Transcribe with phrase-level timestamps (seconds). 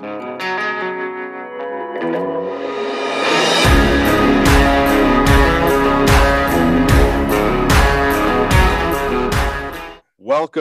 [0.00, 0.38] Welcome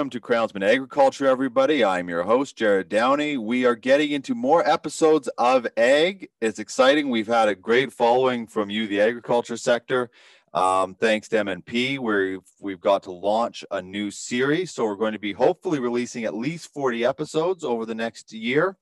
[0.10, 1.86] to Crownsmen Agriculture, everybody.
[1.86, 3.38] I'm your host, Jared Downey.
[3.38, 6.28] We are getting into more episodes of Ag.
[6.42, 7.10] It's exciting.
[7.10, 10.12] We've had a great following from you, the agriculture sector.
[10.54, 14.71] Um, thanks to MNP, where we've got to launch a new series.
[14.71, 18.76] So we're going to be hopefully releasing at least 40 episodes over the next year.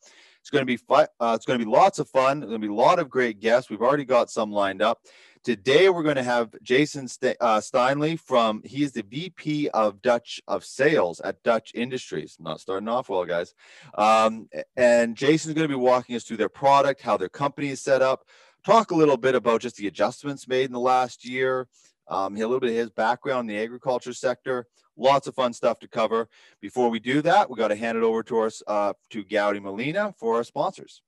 [0.48, 1.08] It's going to be fun.
[1.20, 2.40] Uh, it's going to be lots of fun.
[2.40, 3.70] There's going to be a lot of great guests.
[3.70, 5.02] We've already got some lined up.
[5.44, 8.62] Today we're going to have Jason St- uh, Steinley from.
[8.64, 12.38] He is the VP of Dutch of Sales at Dutch Industries.
[12.40, 13.54] Not starting off well, guys.
[13.98, 17.82] Um, and Jason's going to be walking us through their product, how their company is
[17.82, 18.24] set up.
[18.66, 21.68] Talk a little bit about just the adjustments made in the last year.
[22.10, 24.68] Um, a little bit of his background in the agriculture sector.
[24.96, 26.28] Lots of fun stuff to cover.
[26.62, 29.60] Before we do that, we got to hand it over to us uh, to Gowdy
[29.60, 31.02] Molina for our sponsors.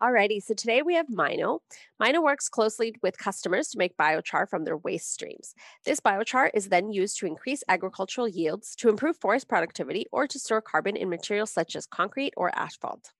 [0.00, 1.60] Alrighty, so today we have Myno.
[2.00, 5.54] Myno works closely with customers to make biochar from their waste streams.
[5.84, 10.40] This biochar is then used to increase agricultural yields, to improve forest productivity, or to
[10.40, 13.12] store carbon in materials such as concrete or asphalt.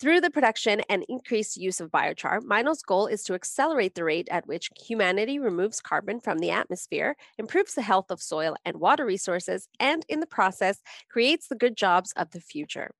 [0.00, 4.28] Through the production and increased use of biochar, Myno's goal is to accelerate the rate
[4.28, 9.06] at which humanity removes carbon from the atmosphere, improves the health of soil and water
[9.06, 12.90] resources, and in the process, creates the good jobs of the future.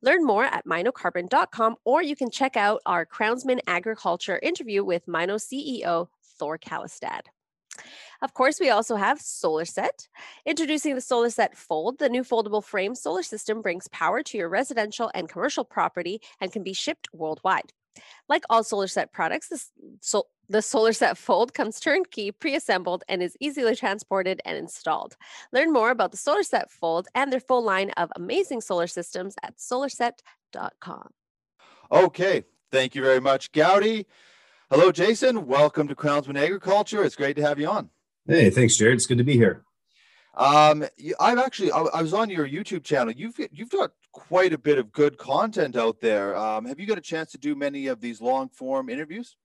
[0.00, 5.34] Learn more at mynocarbon.com, or you can check out our Crownsmen Agriculture interview with Myno
[5.34, 6.06] CEO
[6.38, 7.22] Thor Kallestad.
[8.22, 10.08] Of course, we also have SolarSet.
[10.46, 15.10] Introducing the SolarSet Fold, the new foldable frame solar system brings power to your residential
[15.14, 17.72] and commercial property and can be shipped worldwide.
[18.28, 19.70] Like all SolarSet products, this,
[20.00, 25.16] so, the SolarSet Fold comes turnkey, pre-assembled, and is easily transported and installed.
[25.52, 29.56] Learn more about the SolarSet Fold and their full line of amazing solar systems at
[29.56, 31.08] solarset.com.
[31.90, 34.06] Okay, thank you very much, Gowdy.
[34.70, 35.46] Hello, Jason.
[35.46, 37.04] Welcome to Crownsmen Agriculture.
[37.04, 37.90] It's great to have you on.
[38.26, 38.94] Hey, thanks, Jared.
[38.94, 39.64] It's good to be here.
[40.34, 40.84] Um,
[41.20, 43.12] I've actually I, I, was on your YouTube channel.
[43.12, 46.34] You've you've got quite a bit of good content out there.
[46.34, 49.36] Um, have you got a chance to do many of these long form interviews?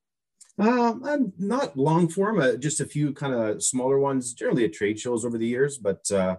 [0.58, 4.74] Um, I'm not long form, uh, just a few kind of smaller ones, generally at
[4.74, 5.78] trade shows over the years.
[5.78, 6.38] But uh,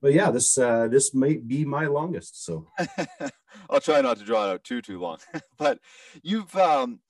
[0.00, 2.44] but yeah, this uh, this might be my longest.
[2.44, 2.68] So
[3.68, 5.18] I'll try not to draw it out too too long.
[5.58, 5.80] but
[6.22, 7.00] you've um,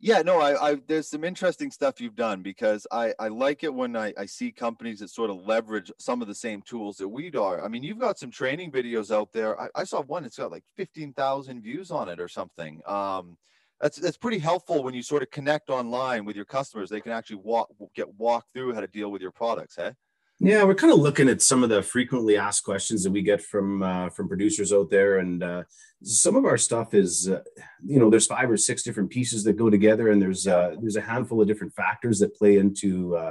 [0.00, 3.72] yeah, no, I, I there's some interesting stuff you've done because I I like it
[3.72, 7.08] when I, I see companies that sort of leverage some of the same tools that
[7.08, 7.64] we are.
[7.64, 9.58] I mean, you've got some training videos out there.
[9.60, 12.82] I, I saw one it's got like fifteen thousand views on it or something.
[12.86, 13.36] Um,
[13.80, 16.90] that's that's pretty helpful when you sort of connect online with your customers.
[16.90, 19.76] They can actually walk get walk through how to deal with your products.
[19.76, 19.92] Hey.
[20.40, 23.40] Yeah, we're kind of looking at some of the frequently asked questions that we get
[23.40, 25.62] from uh, from producers out there, and uh,
[26.02, 27.40] some of our stuff is, uh,
[27.86, 30.96] you know, there's five or six different pieces that go together, and there's uh, there's
[30.96, 33.30] a handful of different factors that play into uh,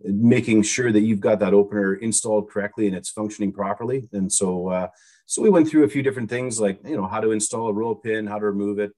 [0.00, 4.08] making sure that you've got that opener installed correctly and it's functioning properly.
[4.12, 4.88] And so, uh,
[5.26, 7.72] so we went through a few different things like you know how to install a
[7.74, 8.94] roll pin, how to remove it,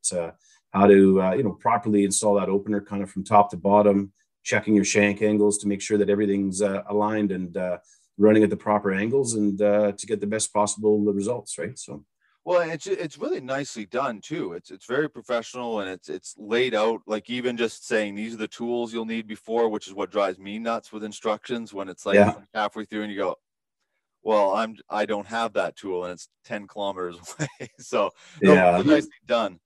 [0.70, 4.12] how to you know properly install that opener kind of from top to bottom
[4.42, 7.78] checking your shank angles to make sure that everything's uh, aligned and uh,
[8.18, 11.78] running at the proper angles and uh, to get the best possible results right?
[11.78, 12.04] So.
[12.44, 14.54] Well it's it's really nicely done too.
[14.54, 18.38] It's it's very professional and it's it's laid out like even just saying these are
[18.38, 22.06] the tools you'll need before which is what drives me nuts with instructions when it's
[22.06, 22.34] like yeah.
[22.54, 23.36] halfway through and you go
[24.22, 27.70] well i'm i don't have that tool and it's 10 kilometers away.
[27.78, 28.10] So
[28.42, 28.82] no, yeah.
[28.84, 29.60] nicely done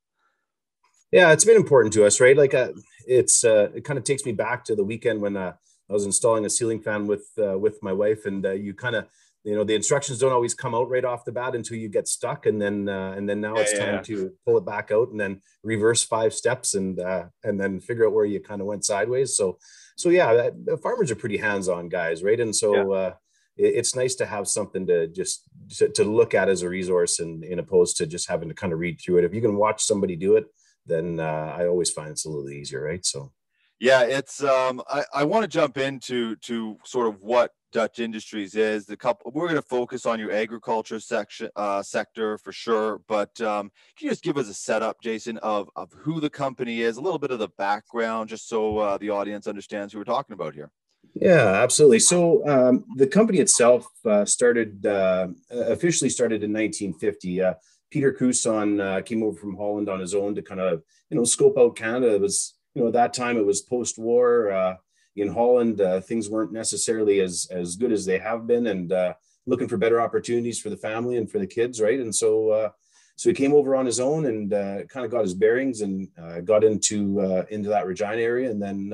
[1.14, 2.68] yeah it's been important to us right like uh,
[3.06, 5.52] it's uh, it kind of takes me back to the weekend when uh,
[5.88, 8.96] I was installing a ceiling fan with uh, with my wife, and uh, you kind
[8.96, 9.06] of
[9.42, 12.08] you know the instructions don't always come out right off the bat until you get
[12.08, 14.02] stuck, and then uh, and then now yeah, it's time yeah.
[14.02, 18.06] to pull it back out and then reverse five steps and uh, and then figure
[18.06, 19.36] out where you kind of went sideways.
[19.36, 19.58] So
[19.96, 22.40] so yeah, the farmers are pretty hands on guys, right?
[22.40, 22.94] And so.
[22.94, 23.12] Yeah.
[23.56, 25.44] It's nice to have something to just
[25.76, 28.72] to, to look at as a resource, and in opposed to just having to kind
[28.72, 29.24] of read through it.
[29.24, 30.46] If you can watch somebody do it,
[30.86, 33.04] then uh, I always find it's a little easier, right?
[33.04, 33.32] So,
[33.80, 34.42] yeah, it's.
[34.42, 38.86] Um, I, I want to jump into to sort of what Dutch Industries is.
[38.86, 43.38] The couple we're going to focus on your agriculture section uh, sector for sure, but
[43.40, 46.96] um, can you just give us a setup, Jason, of of who the company is,
[46.96, 50.34] a little bit of the background, just so uh, the audience understands who we're talking
[50.34, 50.70] about here.
[51.14, 52.00] Yeah, absolutely.
[52.00, 57.42] So um, the company itself uh, started uh, officially started in 1950.
[57.42, 57.54] Uh,
[57.94, 61.22] Pieter Cruson uh, came over from Holland on his own to kind of, you know,
[61.22, 62.16] scope out Canada.
[62.16, 64.74] It was, you know, that time it was post-war uh,
[65.14, 65.80] in Holland.
[65.80, 69.14] Uh, things weren't necessarily as as good as they have been, and uh,
[69.46, 72.00] looking for better opportunities for the family and for the kids, right?
[72.00, 72.70] And so, uh,
[73.14, 76.08] so he came over on his own and uh, kind of got his bearings and
[76.44, 78.92] got into into that Regina area, and then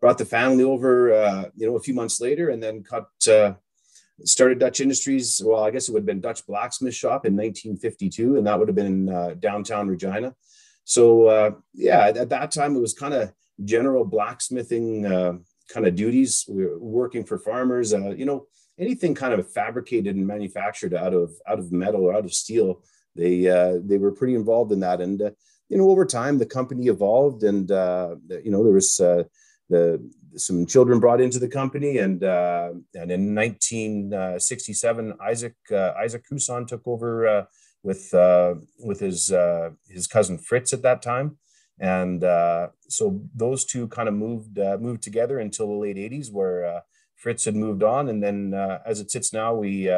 [0.00, 1.50] brought the family over.
[1.56, 3.08] You know, a few months later, and then cut
[4.24, 5.40] started Dutch Industries.
[5.44, 8.68] Well, I guess it would have been Dutch Blacksmith Shop in 1952, and that would
[8.68, 10.34] have been in downtown Regina.
[10.84, 13.32] So yeah, at that time it was kind of
[13.64, 15.04] general blacksmithing
[15.68, 16.44] kind of duties.
[16.48, 17.92] We were working for farmers.
[17.92, 18.46] you know,
[18.78, 22.82] anything kind of fabricated and manufactured out of out of metal or out of steel
[23.16, 25.30] they uh, they were pretty involved in that, and uh,
[25.68, 29.24] you know over time the company evolved, and uh, you know there was uh,
[29.70, 35.92] the some children brought into the company, and uh, and in 1967 uh, Isaac uh,
[35.98, 37.44] Isaac Cruson took over uh,
[37.82, 39.32] with uh, with his
[39.88, 41.38] his cousin Fritz at that time.
[41.78, 42.20] And
[42.88, 46.82] so those two kind of moved moved together until the late 80s, where
[47.16, 48.52] Fritz had moved on, and then
[48.84, 49.88] as it sits now, we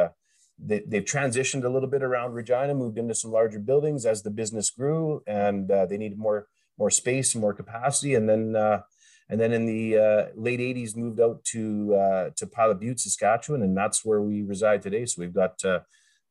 [0.59, 4.29] they, have transitioned a little bit around Regina, moved into some larger buildings as the
[4.29, 6.47] business grew, and uh, they needed more
[6.77, 8.15] more space and more capacity.
[8.15, 8.81] And then uh,
[9.29, 13.61] and then in the uh, late '80s, moved out to uh, to Pilot Butte, Saskatchewan,
[13.61, 15.05] and that's where we reside today.
[15.05, 15.79] So we've got, uh,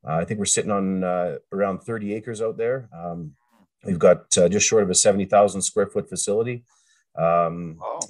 [0.07, 1.05] uh, I think we're sitting on
[1.53, 2.89] around 30 acres out there.
[2.97, 3.33] Um,
[3.85, 6.65] we've got just short of a 70,000 square foot facility.
[7.17, 8.01] Um, oh.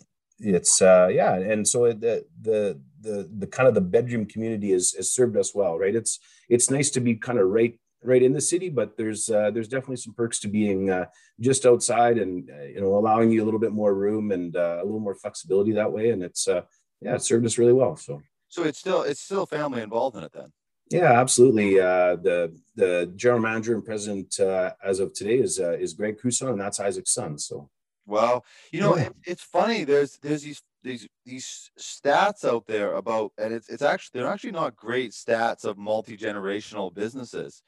[0.44, 5.12] It's yeah, and so the the the the kind of the bedroom community has, has
[5.12, 5.94] served us well, right?
[5.94, 6.18] It's
[6.48, 9.68] it's nice to be kind of right right in the city, but there's uh, there's
[9.68, 11.06] definitely some perks to being uh,
[11.40, 14.78] just outside and uh, you know allowing you a little bit more room and uh,
[14.80, 16.10] a little more flexibility that way.
[16.10, 16.62] And it's uh,
[17.00, 17.96] yeah, it served us really well.
[17.96, 20.52] So so it's still it's still family involved in it then.
[20.90, 21.80] Yeah, absolutely.
[21.80, 24.38] Uh, the the general manager and president
[24.84, 27.38] as of today is is Greg Cruson, and that's Isaac's son.
[27.38, 27.70] So
[28.06, 29.84] well, you know, it, it's funny.
[29.84, 34.52] There's there's these these these stats out there about, and it's it's actually they're actually
[34.52, 37.62] not great stats of multi generational businesses,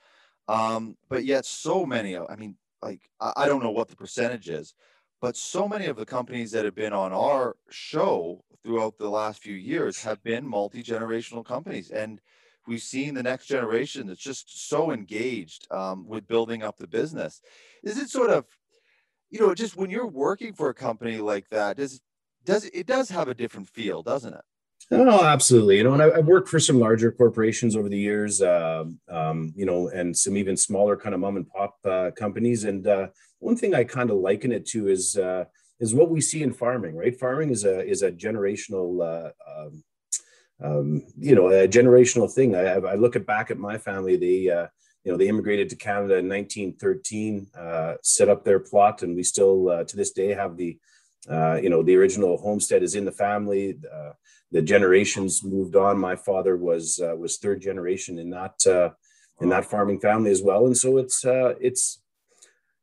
[0.49, 2.17] um, but yet so many.
[2.17, 4.75] I mean, like I, don't know what the percentage is,
[5.21, 9.43] but so many of the companies that have been on our show throughout the last
[9.43, 12.21] few years have been multi generational companies, and
[12.67, 17.41] we've seen the next generation that's just so engaged um, with building up the business.
[17.83, 18.47] Is it sort of
[19.35, 22.01] you know, just when you're working for a company like that, does
[22.45, 24.45] does it does have a different feel, doesn't it?
[24.91, 25.79] Oh, absolutely.
[25.79, 29.53] You know, and I, have worked for some larger corporations over the years, uh, um,
[29.57, 32.65] you know, and some even smaller kind of mom and pop uh, companies.
[32.65, 33.09] And uh,
[33.39, 35.45] one thing I kind of liken it to is uh,
[35.81, 36.97] is what we see in farming.
[36.97, 39.03] Right, farming is a is a generational.
[39.03, 39.85] Uh, um,
[40.63, 42.55] um, you know, a generational thing.
[42.55, 44.17] I, I look at back at my family.
[44.17, 44.67] They uh,
[45.03, 49.23] you know, they immigrated to Canada in 1913, uh, set up their plot, and we
[49.23, 50.79] still, to this day, have the,
[51.29, 53.77] you know, the original homestead is in the family.
[54.55, 55.99] Uh, the generations moved on.
[55.99, 58.91] My father was uh, was third generation in that uh,
[59.41, 61.25] in that farming family as well, and so it's
[61.61, 62.01] it's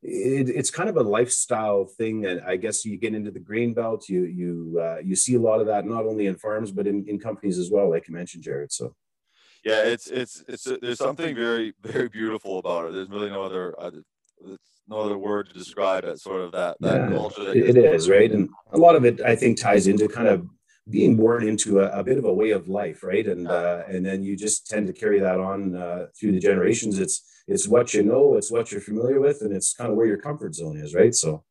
[0.04, 3.74] it, it's kind of a lifestyle thing, and I guess you get into the grain
[3.74, 7.06] belt, you you you see a lot of that not only in farms but in,
[7.08, 8.72] in companies as well, like you mentioned, Jared.
[8.72, 8.96] So
[9.64, 12.94] yeah, it's it's it's there's something very very beautiful about it.
[12.94, 13.92] There's really no other uh,
[14.88, 16.20] no other word to describe it.
[16.20, 17.44] Sort of that that yeah, culture.
[17.46, 20.48] That it is right, and a lot of it I think ties into kind of
[20.89, 23.25] being born into a, a bit of a way of life, right?
[23.28, 27.00] And uh, and then you just tend to carry that on uh, through the generations.
[27.00, 30.07] It's it's what you know, it's what you're familiar with, and it's kind of where
[30.07, 31.13] your comfort zone is, right?
[31.13, 31.44] So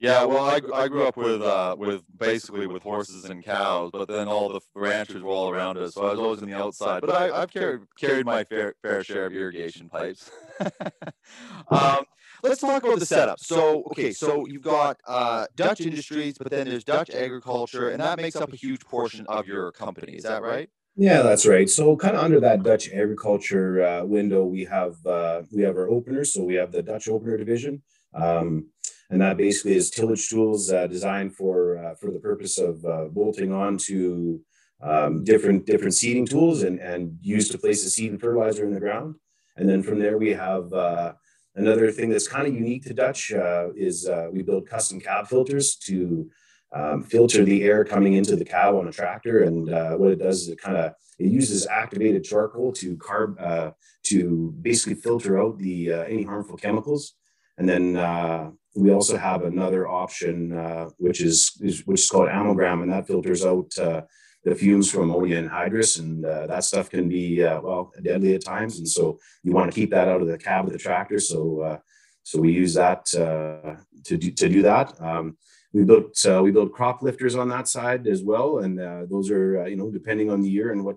[0.00, 4.06] yeah, well, I, I grew up with uh, with basically with horses and cows, but
[4.06, 7.00] then all the ranchers were all around us, so I was always in the outside.
[7.00, 10.30] But I, have carried carried my fair fair share of irrigation pipes.
[11.70, 12.04] um,
[12.42, 13.40] let's talk about the setup.
[13.40, 18.18] So, okay, so you've got uh, Dutch Industries, but then there's Dutch Agriculture, and that
[18.18, 20.12] makes up a huge portion of your company.
[20.12, 20.68] Is that right?
[20.96, 21.70] Yeah, that's right.
[21.70, 25.88] So, kind of under that Dutch agriculture uh, window, we have uh, we have our
[25.88, 26.32] openers.
[26.32, 27.82] So we have the Dutch opener division.
[28.14, 28.70] Um,
[29.10, 33.04] and that basically is tillage tools uh, designed for uh, for the purpose of uh,
[33.04, 34.40] bolting onto
[34.82, 38.74] um, different different seeding tools and and used to place the seed and fertilizer in
[38.74, 39.14] the ground.
[39.56, 41.12] And then from there we have uh,
[41.54, 45.26] another thing that's kind of unique to Dutch uh, is uh, we build custom cab
[45.26, 46.30] filters to
[46.74, 49.44] um, filter the air coming into the cab on a tractor.
[49.44, 53.74] And what it does is it kind of it uses activated charcoal to carb
[54.04, 57.14] to basically filter out the any harmful chemicals.
[57.58, 62.28] And then uh, we also have another option, uh, which is, is, which is called
[62.28, 64.02] Amalgam, and that filters out uh,
[64.48, 68.44] the fumes from ammonia anhydrous, and uh, that stuff can be uh, well deadly at
[68.44, 68.78] times.
[68.78, 71.18] And so you want to keep that out of the cab of the tractor.
[71.18, 71.78] So uh,
[72.22, 75.00] so we use that to do, to do that.
[75.00, 75.36] Um,
[75.72, 78.78] we built we built crop lifters on that side as well, and
[79.10, 80.96] those are you know depending on the year and what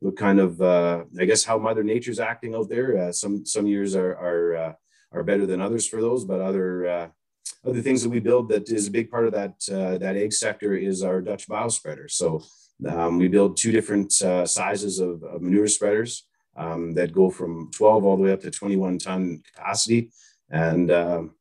[0.00, 2.98] what kind of uh, I guess how Mother Nature's acting out there.
[2.98, 4.72] Uh, some some years are are uh,
[5.12, 7.10] are better than others for those, but other
[7.64, 10.16] uh, other things that we build that is a big part of that uh, that
[10.16, 12.08] ag sector is our Dutch bio spreader.
[12.08, 12.42] So
[12.88, 16.26] um, we build two different uh, sizes of, of, manure spreaders
[16.56, 20.10] um, that go from 12 all the way up to 21 ton capacity.
[20.50, 21.34] And um,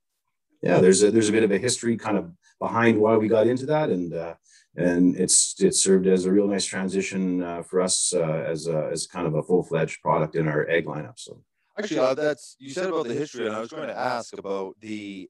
[0.61, 3.47] yeah, there's a, there's a bit of a history kind of behind why we got
[3.47, 4.35] into that, and uh,
[4.75, 8.89] and it's it served as a real nice transition uh, for us uh, as a,
[8.91, 11.19] as kind of a full fledged product in our ag lineup.
[11.19, 11.41] So.
[11.77, 14.75] Actually, uh, that's you said about the history, and I was going to ask about
[14.79, 15.29] the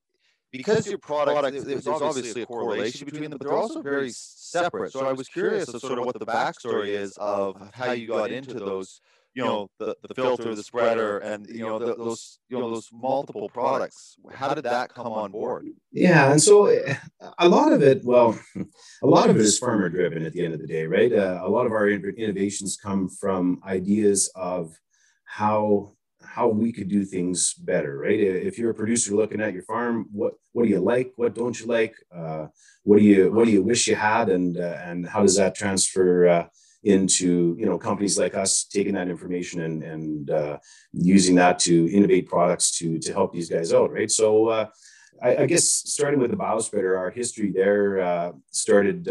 [0.57, 4.91] because your product, there's obviously a correlation between them, but they're also very separate.
[4.91, 8.31] So I was curious of sort of what the backstory is of how you got
[8.31, 9.01] into those,
[9.33, 12.89] you know, the, the filter, the spreader, and you know the, those you know those
[12.93, 14.15] multiple products.
[14.33, 15.67] How did that come on board?
[15.91, 16.95] Yeah, and so eh,
[17.39, 18.39] a lot of it, well,
[19.03, 21.11] a lot of it is farmer driven at the end of the day, right?
[21.11, 24.79] Uh, a lot of our innovations come from ideas of
[25.25, 25.91] how
[26.35, 28.19] how we could do things better, right?
[28.19, 31.13] If you're a producer looking at your farm, what what do you like?
[31.15, 31.95] What don't you like?
[32.13, 32.47] Uh,
[32.83, 34.27] what do you what do you wish you had?
[34.27, 36.47] And uh, and how does that transfer uh,
[36.83, 40.57] into you know companies like us taking that information and and uh,
[40.91, 44.11] using that to innovate products to to help these guys out, right?
[44.11, 44.49] So.
[44.49, 44.67] Uh,
[45.23, 49.07] I, I, guess starting with the biospreader, our history there uh, started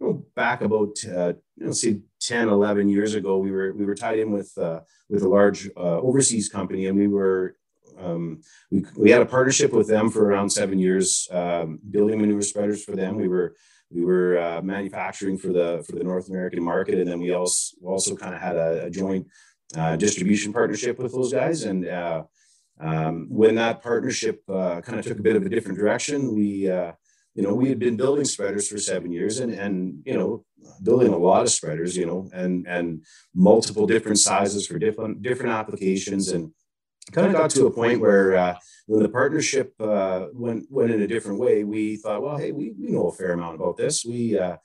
[0.00, 4.18] know, back about you know say 10, 11 years ago, we were we were tied
[4.18, 7.56] in with uh, with a large uh, overseas company, and we were
[7.98, 12.42] um, we, we had a partnership with them for around seven years, um, building manure
[12.42, 13.16] spreaders for them.
[13.16, 13.56] We were
[13.90, 17.76] we were uh, manufacturing for the for the North American market, and then we also
[17.84, 19.26] also kind of had a, a joint
[19.76, 21.64] uh, distribution partnership with those guys.
[21.64, 22.24] And uh,
[22.80, 26.70] um, when that partnership uh, kind of took a bit of a different direction, we
[27.38, 30.44] you know, we had been building spreaders for seven years and, and, you know,
[30.82, 35.52] building a lot of spreaders, you know, and, and multiple different sizes for different, different
[35.52, 36.32] applications.
[36.32, 36.50] And
[37.12, 41.02] kind of got to a point where uh, when the partnership uh, went, went in
[41.02, 44.04] a different way, we thought, well, hey, we, we know a fair amount about this.
[44.04, 44.56] We, uh,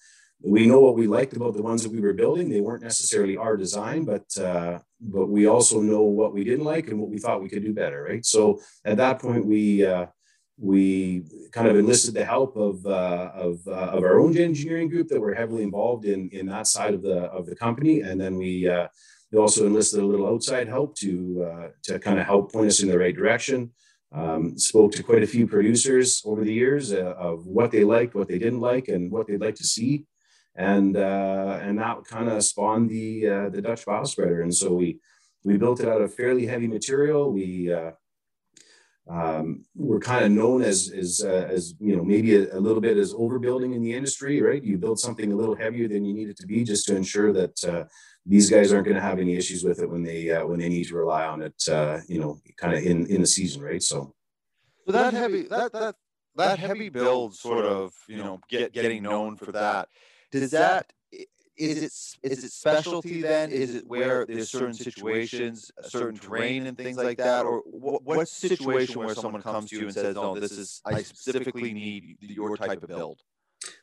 [0.42, 2.50] we know what we liked about the ones that we were building.
[2.50, 6.90] They weren't necessarily our design, but uh, but we also know what we didn't like
[6.90, 8.26] and what we thought we could do better, right?
[8.26, 10.08] So at that point, we uh,
[10.58, 15.08] we kind of enlisted the help of, uh, of, uh, of our own engineering group
[15.08, 18.02] that were heavily involved in, in that side of the, of the company.
[18.02, 18.88] And then we, uh,
[19.32, 22.84] we also enlisted a little outside help to, uh, to kind of help point us
[22.84, 23.72] in the right direction.
[24.12, 28.14] Um, spoke to quite a few producers over the years uh, of what they liked,
[28.14, 30.06] what they didn't like, and what they'd like to see.
[30.56, 34.44] And, uh, and that kind of spawned the, the Dutch bio spreader.
[34.44, 35.00] And so we,
[35.44, 37.34] we built it out of fairly heavy material.
[37.34, 37.74] We,
[39.10, 42.80] um, we're kind of known as as uh, as you know maybe a, a, little
[42.80, 44.64] bit as overbuilding in the industry, right?
[44.64, 47.34] You build something a little heavier than you need it to be just to ensure
[47.34, 47.84] that uh,
[48.26, 50.70] these guys aren't going to have any issues with it when they uh, when they
[50.70, 53.84] need to rely on it, uh, you know, kind of in in the season, right?
[53.84, 54.14] So,
[54.86, 55.96] so that heavy that that
[56.36, 59.90] that heavy build sort of you know get getting known for that.
[60.32, 60.94] Does that
[61.58, 63.52] is it is it specialty then?
[63.52, 68.28] Is it where there's certain situations, certain terrain and things like that, or what, what
[68.28, 72.58] situation where someone comes to you and says, "No, this is I specifically need your
[72.58, 73.22] type of build"?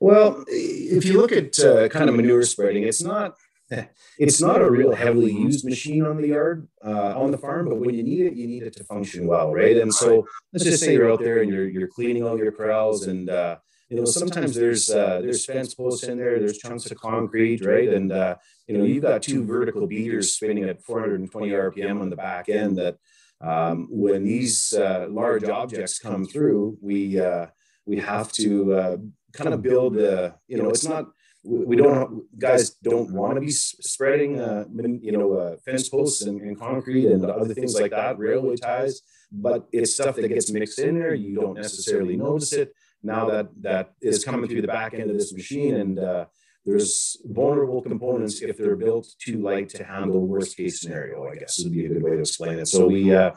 [0.01, 3.37] Well, if you look at uh, kind of manure spreading, it's not
[4.19, 7.77] it's not a real heavily used machine on the yard uh, on the farm, but
[7.77, 9.77] when you need it, you need it to function well, right?
[9.77, 13.07] And so let's just say you're out there and you're you're cleaning all your corrals
[13.07, 13.57] and uh,
[13.91, 17.89] you know, sometimes there's uh, there's fence posts in there, there's chunks of concrete, right?
[17.89, 18.37] And uh,
[18.69, 22.79] you know, you've got two vertical beaters spinning at 420 RPM on the back end.
[22.79, 22.99] That
[23.41, 27.47] um, when these uh, large objects come through, we uh,
[27.85, 28.97] we have to uh,
[29.33, 31.07] kind of build a, you know, it's not
[31.43, 34.65] we don't guys don't want to be spreading uh,
[35.01, 39.01] you know uh, fence posts and, and, concrete and other things like that railway ties
[39.33, 43.49] but it's stuff that gets mixed in there you don't necessarily notice it now that
[43.61, 46.25] that is coming through the back end of this machine and uh,
[46.67, 51.59] there's vulnerable components if they're built too light to handle worst case scenario i guess
[51.63, 52.69] would be a good way to explain it.
[52.69, 53.33] So we uh,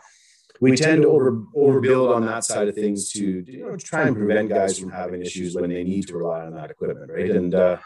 [0.62, 4.16] we tend to over overbuild on that side of things to you know, try and
[4.16, 7.32] prevent guys from having issues when they need to rely on that equipment right?
[7.32, 7.78] And uh,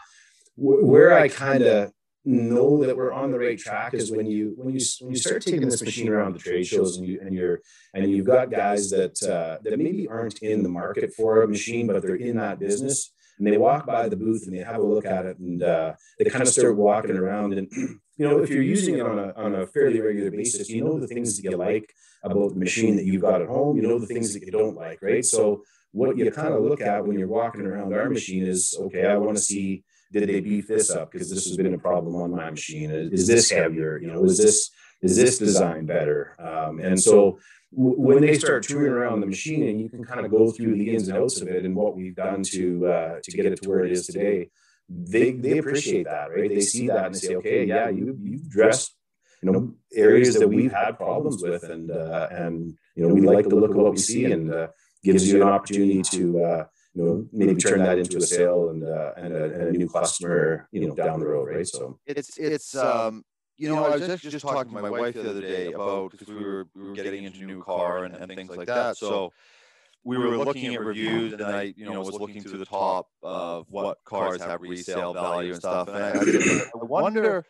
[0.56, 1.92] where i kind of
[2.28, 5.40] know that we're on the right track is when you when you when you start
[5.40, 7.60] taking this machine around the trade shows and you and you're
[7.94, 11.86] and you've got guys that uh, that maybe aren't in the market for a machine
[11.86, 14.82] but they're in that business and they walk by the booth and they have a
[14.82, 18.50] look at it and uh, they kind of start walking around and you know if
[18.50, 21.50] you're using it on a on a fairly regular basis you know the things that
[21.50, 21.94] you like
[22.24, 24.76] about the machine that you've got at home you know the things that you don't
[24.76, 25.24] like right?
[25.24, 29.06] So what you kind of look at when you're walking around our machine is okay
[29.06, 32.16] i want to see did they beef this up because this has been a problem
[32.16, 32.90] on my machine?
[32.90, 33.98] Is, is this heavier?
[33.98, 34.70] You know, is this
[35.02, 36.34] is this design better?
[36.38, 37.38] Um, and so
[37.70, 40.90] when they start touring around the machine and you can kind of go through the
[40.94, 43.68] ins and outs of it and what we've done to uh, to get it to
[43.68, 44.50] where it is today,
[44.88, 46.48] they they appreciate that, right?
[46.48, 48.94] They see that and they say, okay, yeah, you you've addressed
[49.42, 53.48] you know areas that we've had problems with, and uh, and you know we like
[53.48, 54.68] the look of what we see, and uh,
[55.04, 58.84] gives you an opportunity to uh, you know maybe turn that into a sale and
[58.84, 61.66] uh, and, a, and a new customer, you know, down the road, right?
[61.66, 63.24] So it's it's um
[63.58, 66.28] you know, I was just, just talking to my wife the other day about because
[66.28, 68.96] we were we were getting into a new car and, and things like that.
[68.96, 69.32] So
[70.04, 73.66] we were looking at reviews, and I, you know, was looking through the top of
[73.68, 75.88] what cars have resale value and stuff.
[75.88, 77.44] And I, I wonder,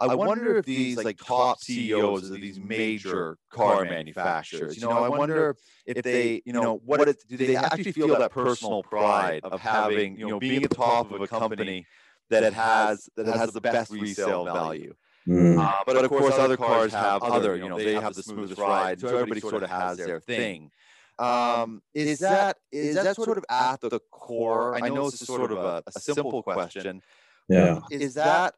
[0.00, 5.08] I wonder if these like top CEOs of these major car manufacturers, you know, I
[5.08, 9.60] wonder if they, you know, what it, do they actually feel that personal pride of
[9.60, 11.86] having, you know, being at the top of a company
[12.30, 14.94] that it has that it has the best resale value.
[15.28, 15.58] Mm.
[15.58, 18.60] Uh, but, but of course, other cars have other, you know, they have the smoothest
[18.60, 19.00] ride.
[19.00, 20.70] So everybody sort of has their thing.
[21.18, 24.74] Um, is that is that sort of at the core?
[24.74, 27.02] I know this is sort of a, a simple question.
[27.48, 27.80] Yeah.
[27.90, 28.54] Is that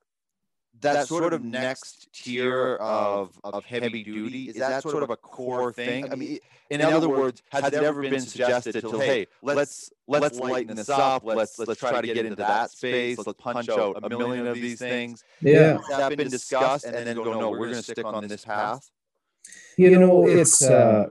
[0.80, 4.48] that sort of next tier of, of heavy duty?
[4.48, 6.10] is that sort of a core thing?
[6.12, 6.38] i mean
[6.70, 10.88] in, in other words has it ever been suggested to hey let's let's lighten this
[10.88, 11.22] up.
[11.24, 13.18] let's let's try to get into that space.
[13.18, 15.24] let's punch out a million of these things.
[15.40, 15.78] yeah.
[15.88, 16.84] Has that been discussed?
[16.84, 18.90] and then go no we're going to stick on this path.
[19.76, 21.08] you know it's uh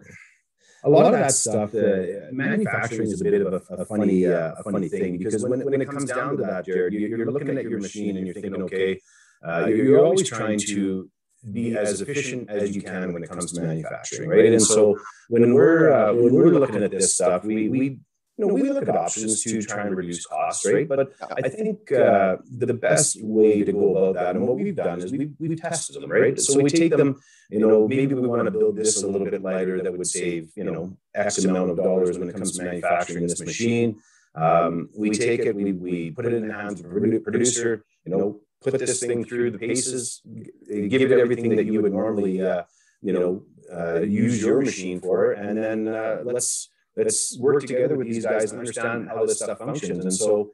[0.86, 4.54] a lot, of that stuff, uh, manufacturing is a bit of a, a funny, uh,
[4.60, 7.64] a funny thing because when, when it comes down to that, Jared, you're looking at
[7.64, 9.02] your machine and you're thinking, okay,
[9.44, 11.10] uh, you're, you're always trying to
[11.51, 14.46] be as efficient as you can when it comes to manufacturing, right?
[14.46, 14.98] And so
[15.30, 18.00] when we're uh, when we're looking at this stuff, we we
[18.38, 20.88] you know, we look at options to try and reduce costs, right?
[20.88, 25.00] But I think uh, the best way to go about that, and what we've done
[25.00, 26.38] is we've, we've tested them, right?
[26.38, 29.42] So we take them, you know, maybe we want to build this a little bit
[29.42, 33.25] lighter that would save, you know, X amount of dollars when it comes to manufacturing
[33.25, 34.00] this machine.
[34.36, 38.12] Um, we take it, we, we put it in the hands of a producer, you
[38.12, 40.22] know, put this thing through the paces,
[40.68, 42.64] give it everything that you would normally, uh,
[43.01, 43.44] you know,
[43.75, 48.51] uh, use your machine for, and then uh, let's let's work together with these guys
[48.51, 50.00] and understand how this stuff functions.
[50.06, 50.51] And so,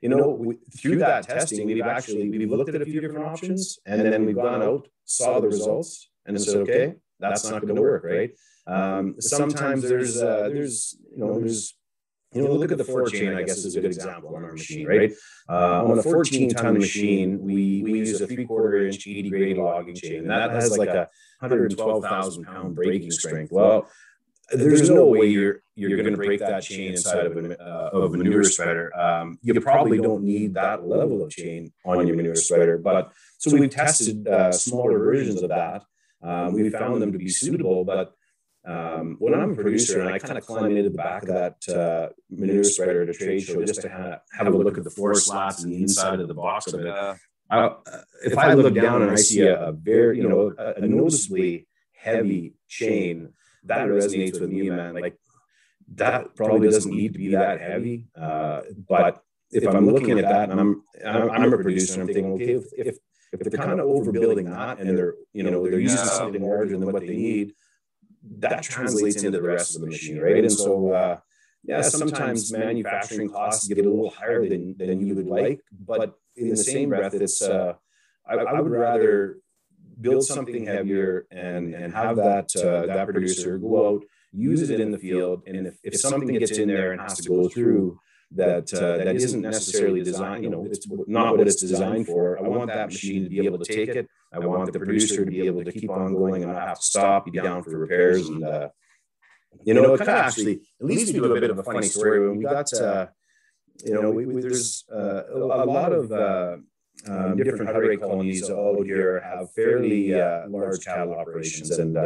[0.00, 3.78] you know, we, through that testing, we've actually we've looked at a few different options,
[3.86, 7.82] and then we've gone out, saw the results, and said, okay, that's not going to
[7.82, 8.30] work, right?
[8.66, 11.74] Um, sometimes there's uh, there's you know there's
[12.34, 14.52] you know, look at the floor chain, I guess, is a good example on our
[14.52, 15.12] machine, right?
[15.48, 19.58] Uh, on a 14 ton machine, we, we use a three quarter inch 80 grade
[19.58, 21.08] logging chain, and that has like a
[21.40, 23.52] 112,000 pound breaking strength.
[23.52, 23.88] Well,
[24.50, 28.14] there's no way you're you're going to break that chain inside of a, uh, of
[28.14, 28.94] a manure spreader.
[28.98, 32.76] Um, you probably don't need that level of chain on your manure spreader.
[32.76, 35.84] But so we've tested uh, smaller versions of that.
[36.22, 38.14] Um, we found them to be suitable, but
[38.64, 41.68] um, when I'm a producer and I kind of climb into the back of that
[41.68, 44.90] uh, manure spreader at a trade show just to have, have a look at the
[44.90, 47.14] four slats and the inside of the box of it, uh,
[47.50, 47.70] I,
[48.24, 51.66] if I look down and I see a, a very, you know, a, a, noticeably
[51.94, 54.94] heavy chain, that resonates with me, man.
[54.94, 55.18] Like
[55.96, 58.06] that probably doesn't need to be that heavy.
[58.18, 62.32] Uh, but if I'm looking at that and I'm, I'm, I'm a producer I'm thinking,
[62.32, 62.96] okay, if, if,
[63.32, 66.90] if they're kind of overbuilding that and they're, you know, they're using something larger than
[66.90, 67.54] what they need,
[68.38, 70.38] that translates into the rest of the machine, right?
[70.38, 71.18] And so, uh,
[71.64, 76.48] yeah, sometimes manufacturing costs get a little higher than, than you would like, but in
[76.50, 77.74] the same breath, it's uh,
[78.28, 79.38] I, I would rather
[80.00, 84.90] build something heavier and and have that uh, that producer go out, use it in
[84.90, 87.98] the field, and if, if something gets in there and has to go through
[88.34, 92.38] that uh, that isn't necessarily designed, you know, it's not what it's designed for.
[92.38, 94.08] I want that machine to be able to take it.
[94.32, 96.82] I want the producer to be able to keep on going and not have to
[96.82, 98.28] stop, be down for repairs.
[98.28, 98.68] And, uh,
[99.64, 101.86] you know, it kind of actually it leads me to a bit of a funny
[101.86, 102.26] story.
[102.26, 103.06] When we got, uh,
[103.84, 106.56] you know, we, we, there's uh, a, a lot of uh,
[107.08, 111.70] um, different Hutterite colonies out here have fairly uh, large cattle operations.
[111.78, 111.96] And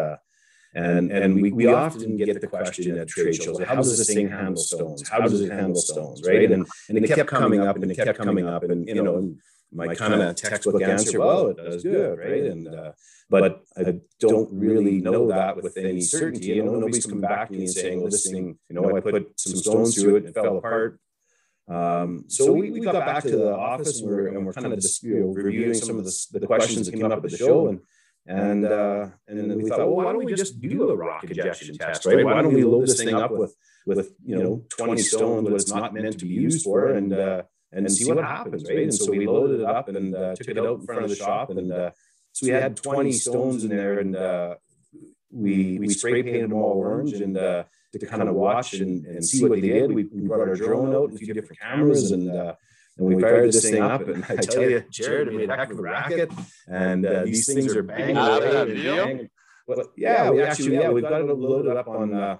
[0.75, 4.29] and, and we, we often get the question at trade shows, how does this thing
[4.29, 5.09] handle stones?
[5.09, 6.51] How does it handle stones, right?
[6.53, 8.63] And, and it kept coming up and it kept coming up.
[8.65, 9.35] And, you know,
[9.73, 12.45] my kind of textbook answer, well, it does good, right?
[12.45, 12.93] And, uh,
[13.29, 16.47] but I don't really know that with any certainty.
[16.47, 19.01] You know, nobody's come back to me and saying, well, this thing, you know, I
[19.01, 21.01] put some stones through it and it fell apart.
[21.69, 24.81] Um, so we, we got back to the office and we're, and we're kind of
[24.81, 27.69] just, you know, reviewing some of the, the questions that came up at the show.
[27.69, 27.81] And
[28.29, 31.77] and uh, and then we thought, well, why don't we just do a rock injection
[31.79, 32.25] test, right?
[32.25, 33.55] Why don't we load this thing up with
[33.87, 37.43] with you know 20 stones, what it's not meant to be used for, and uh,
[37.77, 38.79] and see what happens, right?
[38.85, 41.17] And so we loaded it up and uh, took it out in front of the
[41.17, 41.91] shop, and uh,
[42.33, 44.55] so we had 20 stones in there, and uh,
[45.31, 49.25] we we spray painted them all orange, and uh, to kind of watch and, and
[49.25, 49.91] see what they did.
[49.93, 52.55] We, we brought our drone out, and a few different cameras, and uh,
[52.99, 54.07] and we fired this thing up.
[54.09, 56.31] And I tell you, Jared made a heck of a racket,
[56.69, 59.29] and uh, these things are banging away.
[59.67, 62.39] Well, yeah, we actually, yeah, we've got it loaded up on.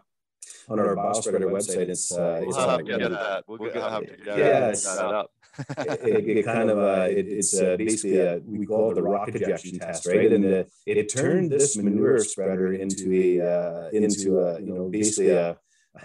[0.69, 1.89] Uh, on our biospreader website.
[1.89, 3.45] It's uh, it's we'll have to get that.
[3.47, 5.31] We'll get, have to get yeah, it's, that up.
[5.79, 9.29] it, it, kind of uh, it, it's uh, basically a, we call it the rock
[9.29, 10.33] ejection test, right?
[10.33, 15.31] And uh, it turned this manure spreader into a uh, into a you know basically
[15.31, 15.57] a,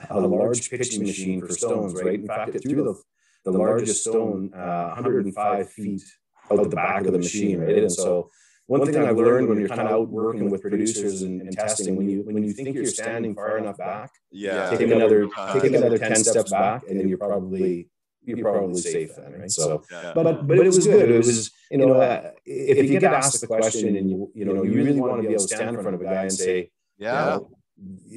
[0.09, 2.15] a large pitching machine for stones, right?
[2.15, 6.03] In fact, it threw the the largest stone uh, 105 feet
[6.49, 7.79] out the back of the machine, right?
[7.79, 8.29] And so
[8.71, 11.95] one thing I've learned when you're kind of out working with producers and, and testing,
[11.97, 15.97] when you when you think you're standing far enough back, yeah, take another take another
[15.97, 17.89] ten steps back, and then you're probably
[18.23, 19.51] you're probably safe then, right?
[19.51, 20.13] So, yeah.
[20.15, 21.09] but but it was good.
[21.11, 24.45] It was you know uh, if, if you get asked the question and you you
[24.45, 26.31] know you really want to be able to stand in front of a guy and
[26.31, 27.39] say, yeah.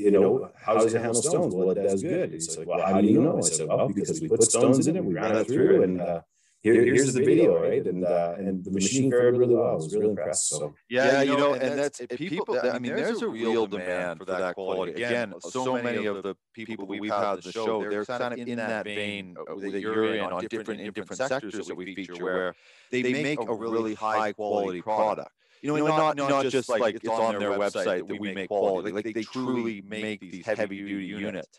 [0.04, 1.54] You know, how does it handle stones?
[1.54, 2.34] Well, it does good.
[2.34, 3.38] He's like, well, how do you know?
[3.38, 6.20] I said, well, because we put stones in it, we ran it through, and uh,
[6.64, 7.86] here, here's, the video, right?
[7.86, 9.72] And uh, and the machine fared really well.
[9.72, 10.48] I was really impressed.
[10.48, 12.58] So yeah, you know, and that's people.
[12.58, 14.92] I mean, there's a real demand for that quality.
[14.92, 18.56] Again, so many of the people we've had on the show, they're kind of in
[18.56, 22.54] that vein that you're in on different in different sectors that we feature, where
[22.90, 25.30] they make a really high quality product.
[25.60, 28.90] You know, not not just like it's on their website that we make quality.
[28.90, 31.58] Like they truly make these heavy duty units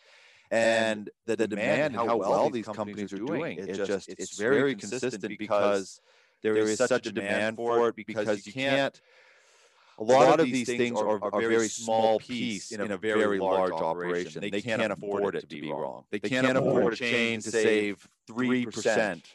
[0.55, 4.75] and the, the demand and how well these companies are doing it's just it's very
[4.75, 6.01] consistent because
[6.41, 9.01] there is such a demand for it because you can't
[9.97, 14.41] a lot of these things are a very small piece in a very large operation.
[14.41, 16.03] They can't afford it to be wrong.
[16.11, 19.25] They can't afford a chain to save three percent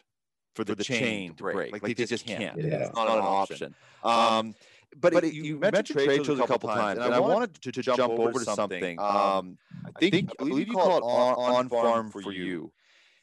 [0.55, 1.73] for the chain to break.
[1.73, 2.59] Like they just can't.
[2.59, 3.75] It's not an option.
[4.05, 4.55] Um,
[4.97, 7.21] but, but it, you, you, mentioned, mentioned trade shows a couple times, and, and I
[7.21, 8.99] wanted to, to, jump over to something.
[8.99, 12.73] Um, I think I believe you call it on, on farm for you,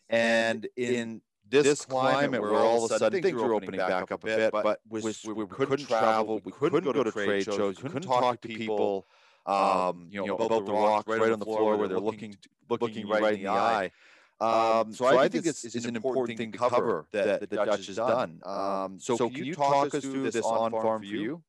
[0.10, 4.26] and in this climate where all of a sudden things are opening back up a
[4.26, 8.42] bit, but we, we, couldn't travel, we couldn't go to trade shows, we couldn't talk
[8.42, 9.06] to people,
[9.46, 12.36] um, you know, about the rocks right on the floor where they're looking
[12.70, 13.92] looking right in the eye.
[14.40, 17.56] Um, so, so, I, think it's, it's, an important thing to cover that, that the
[17.56, 18.40] Dutch has done.
[18.46, 21.42] Um, so, so, can you talk us through this on-farm view?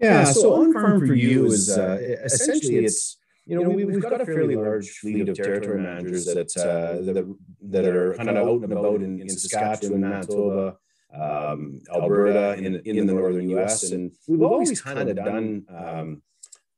[0.00, 4.20] Yeah, so on farm for you is uh, essentially it's you know we, we've got
[4.20, 8.62] a fairly large fleet of territory managers that uh, that, that are kind of out
[8.62, 10.76] and about in, in Saskatchewan, Manitoba,
[11.12, 13.90] um, Alberta, in in the northern U.S.
[13.90, 16.22] And we've always kind of done um,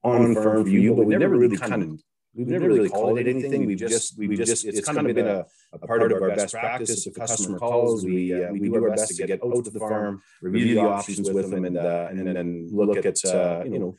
[0.02, 2.00] on farm for you, but we've never really kind of
[2.34, 3.66] We've never really called it anything.
[3.66, 7.06] We've just, we've just, it's kind of been a, a part of our best practice.
[7.06, 9.78] If a customer calls, we, uh, we do our best to get out to the
[9.80, 13.96] farm, review the options with them, and, uh, and then look at, uh, you know,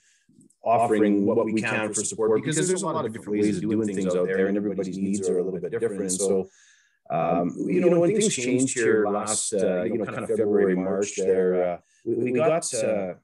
[0.63, 3.87] offering what we can for support because there's a lot of different ways of doing
[3.87, 6.01] things out there and everybody's needs are a little bit different.
[6.01, 6.47] And so,
[7.09, 11.15] um, you know, when things changed here last, uh, you know, kind of February, March
[11.17, 13.15] there, uh, we, we got, uh,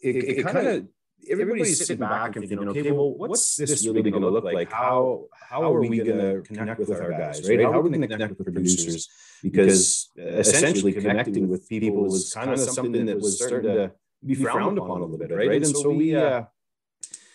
[0.00, 0.88] it, it kind of
[1.30, 4.72] everybody's sitting back and thinking, okay, well, what's this really going to look like?
[4.72, 7.60] How how are we going to connect with our guys, right?
[7.60, 9.08] How are we going to connect with the producers?
[9.42, 13.92] Because essentially, connecting with people was kind of something that was starting to
[14.24, 15.52] be frowned upon a little bit, right?
[15.52, 16.42] And so we uh,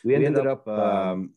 [0.03, 1.31] we ended up um,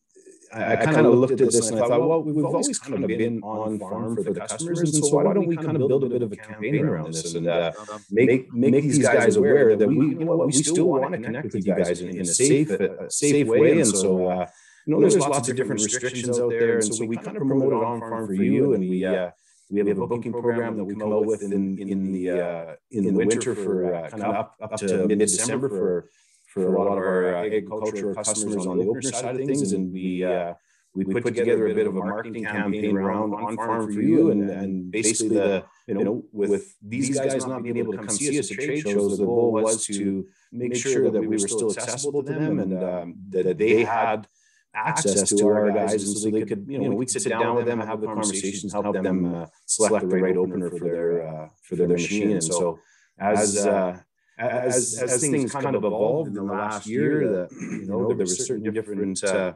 [0.52, 3.09] I, I kind of looked at this and I thought, well, we've always kind of
[3.09, 6.09] been on farm for the customers, and so why don't we kind of build a
[6.09, 7.72] bit of a campaign around this and uh,
[8.11, 11.52] make make these guys aware that we, you know what, we still want to connect
[11.52, 14.28] with you guys in, in a safe, a safe way, and so.
[14.28, 14.46] Uh,
[14.88, 17.72] you know, there's, lots of different restrictions out there, and so we kind of promote
[17.72, 19.30] it on farm for you, and we uh,
[19.68, 23.04] we have a booking program that we come out with in in the uh, in
[23.04, 26.09] the winter for uh, kind of up up to mid December for
[26.57, 30.25] for a lot of our agricultural customers on the opener side of things, and we
[30.25, 30.55] uh,
[30.95, 34.49] we put together a bit of a marketing campaign around on farm for you, and,
[34.49, 38.51] and basically the you know with these guys not being able to come see us
[38.51, 42.33] at trade shows, the goal was to make sure that we were still accessible to
[42.33, 44.27] them and um, that they had
[44.75, 47.66] access to our guys, and so they could, you know, we could sit down with
[47.66, 51.77] them, have the conversations, help them uh, select the right opener for their uh, for
[51.77, 52.31] their machine.
[52.33, 52.79] And so,
[53.19, 53.99] as uh,
[54.38, 58.16] as, as, as things kind of evolved in the last year, that you know there
[58.16, 59.55] were certain different uh,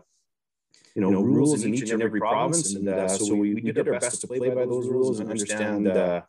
[0.95, 3.99] you know rules in each and every province, and uh, so we, we did our
[3.99, 6.23] best to play by those rules and understand uh,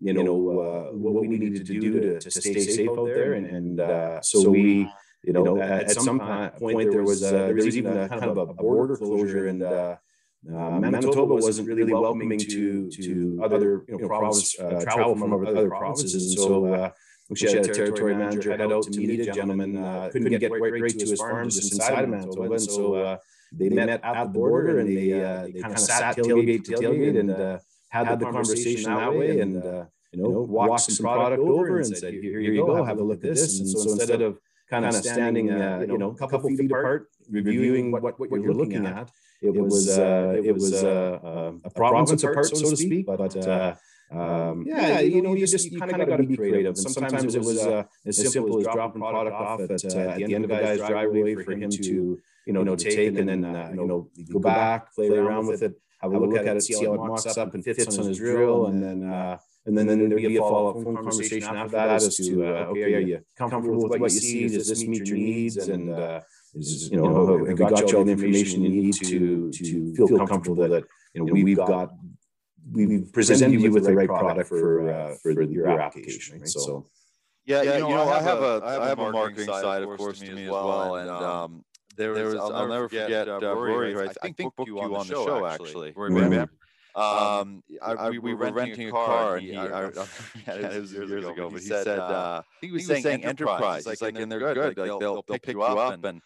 [0.00, 3.46] you know uh, what we needed to do to, to stay safe out there, and,
[3.46, 4.88] and uh, so we.
[5.22, 8.36] You know, at, at some point, there was uh, there was even a kind of
[8.36, 9.96] a border closure, and uh,
[10.44, 16.14] Manitoba wasn't really welcoming to to other you know province uh, travel from other provinces,
[16.14, 16.90] and so uh,
[17.28, 19.76] we had a territory manager head out to meet a gentleman.
[19.76, 23.16] Uh, couldn't get right, right to his farm just inside of Manitoba, and so uh,
[23.52, 27.18] they met at the border and they uh, they kind of sat tailgate to tailgate
[27.18, 27.58] and uh,
[27.88, 29.62] had the conversation that way and.
[29.64, 33.22] Uh, you know, walked some product over and said, "Here you go, have a look
[33.24, 34.38] at this." And so instead of
[34.70, 38.54] kind of standing, uh, you know, a couple feet apart, reviewing what, what, what you're
[38.54, 39.10] looking at,
[39.42, 43.06] it was uh, it was uh, a province apart, so to speak.
[43.06, 43.74] But uh,
[44.12, 46.66] um, yeah, you know, you just you kind of got to be creative.
[46.66, 50.34] And sometimes it was uh, as simple as dropping product off at, uh, at the
[50.34, 53.70] end of a guy's driveway for him to you know to take and then uh,
[53.70, 56.94] you know go back, play around with it, have a look at it, see how
[56.94, 59.02] it mocks up and fits on his drill, and then.
[59.10, 62.70] Uh, and then, then there'd be a follow-up phone conversation after that as to, uh,
[62.70, 64.48] okay, are you comfortable with what you see?
[64.48, 65.56] Does this meet your needs?
[65.56, 66.20] And, uh,
[66.54, 70.24] is, you know, have we got you all the information you need to, to feel
[70.24, 71.90] comfortable that, you know, we've got,
[72.72, 76.48] we've presented you with the right product for, uh, for your application, right?
[76.48, 76.86] So.
[77.44, 80.18] Yeah, you know, you know I have a, I have a marketing side, of course,
[80.18, 80.96] to me as well.
[80.96, 81.64] And, um,
[81.96, 85.92] there was, I'll never forget, uh, Rory, I think booked you on the show, actually.
[85.96, 86.46] Rory
[86.96, 89.36] um, I, we, we, were renting a car.
[89.36, 89.88] And he, I, I,
[90.46, 93.86] it was years ago, but he said, uh, he was saying, saying enterprise.
[93.86, 94.56] He's like, and they're good.
[94.56, 96.02] Like, they'll, they'll, they'll pick you up.
[96.04, 96.22] And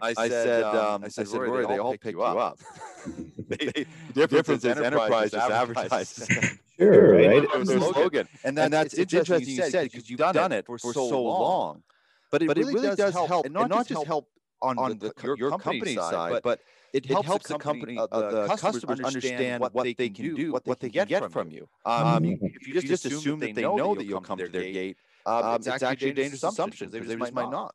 [0.00, 2.58] I said, um, I said, Rory, they all pick you up.
[3.48, 6.32] the difference is enterprise is advertised.
[6.78, 7.44] Sure, right?
[7.44, 8.26] It was a slogan.
[8.44, 11.82] And that's it's interesting you said because you've done it for so long.
[12.30, 14.28] But it really does help, and not just help
[14.62, 14.98] on
[15.36, 16.60] your company side, but
[16.94, 20.34] it helps, it helps the company, uh, the, customers, customers understand what, what they can
[20.36, 21.68] do, what they can get from you.
[21.84, 24.96] Um, um, if you just assume that they know that you'll come to their gate,
[25.26, 26.90] um, um, it's actually a dangerous assumption.
[26.90, 27.74] They just might not.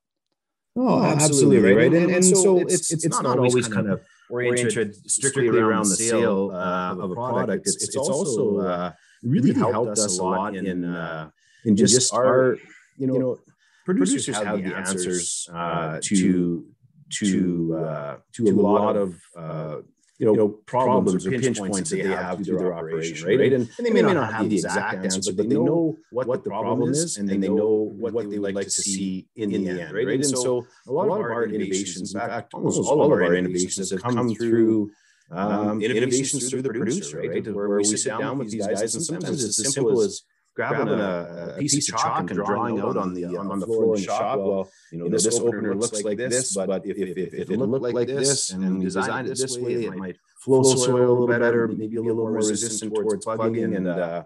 [0.77, 1.93] Oh, absolutely, right.
[1.93, 6.51] And, and so it's it's, it's not always kind of oriented strictly around the sale
[6.53, 7.67] uh, of a product.
[7.67, 11.29] It's it's also uh, really helped us a lot in uh,
[11.65, 12.57] in just our
[12.97, 13.39] you know
[13.83, 16.63] producers have the answers uh, to
[17.09, 19.77] to uh, to a lot of uh,
[20.19, 23.39] you know, you know problems, or pinch points that they have through their operation, right?
[23.39, 23.53] right?
[23.53, 26.43] And, and, they may, may not have the exact answer, but they know what, what
[26.43, 29.93] the problem is, and they know what they would like to see in the end,
[29.93, 30.07] right?
[30.07, 34.03] And so a lot of our innovations, in fact, almost all of our innovations have
[34.03, 34.91] come through
[35.31, 37.47] um, innovations through the producer, right?
[37.53, 40.23] Where we sit down with these guys, and sometimes it's as simple as
[40.59, 43.59] grabbing, grabbing a, a, piece, piece of chalk and drawing out on the on, on
[43.59, 44.39] the floor in the shop.
[44.39, 47.57] Well, you know, this, this opener looks like this, but if, if, if, if it
[47.57, 51.39] looked like this and designed it this way, it might flow soil a little bit
[51.39, 54.23] better, maybe a little more resistant towards plugging, and uh,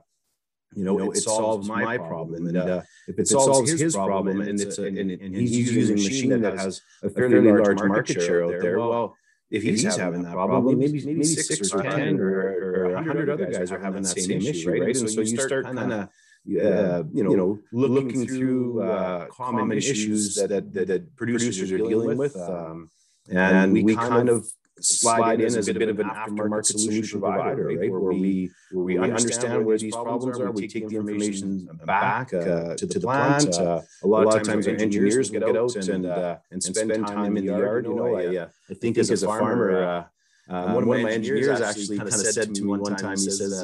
[0.75, 2.47] you know, it, solves my problem.
[2.47, 6.01] And uh, if it solves his problem, and it's a, and, and he's using a
[6.01, 9.15] machine that has a fairly large market share out there, well
[9.53, 12.93] if he's, he's having, that problem, maybe, maybe six, six or ten or, or, or
[12.95, 14.97] 100 other guys are having that same issue, right?
[14.97, 16.09] And so you start kind of
[16.45, 21.15] uh, you, know, you know, looking, looking through uh, uh common issues that, that, that,
[21.15, 22.35] producers are dealing with.
[22.35, 22.89] Um,
[23.29, 24.45] and we kind of
[24.79, 27.89] slide in as a bit of an aftermarket solution provider, right?
[27.89, 32.37] Where we where we understand where these problems are, we take the information back uh,
[32.37, 33.57] uh to the plant.
[33.57, 37.37] Uh, a lot of times, our engineers will get out and uh, and spend time
[37.37, 37.85] in the yard.
[37.85, 40.09] You know, I, I think as a farmer,
[40.47, 43.63] one of my engineers actually kind of said to me one time, he says.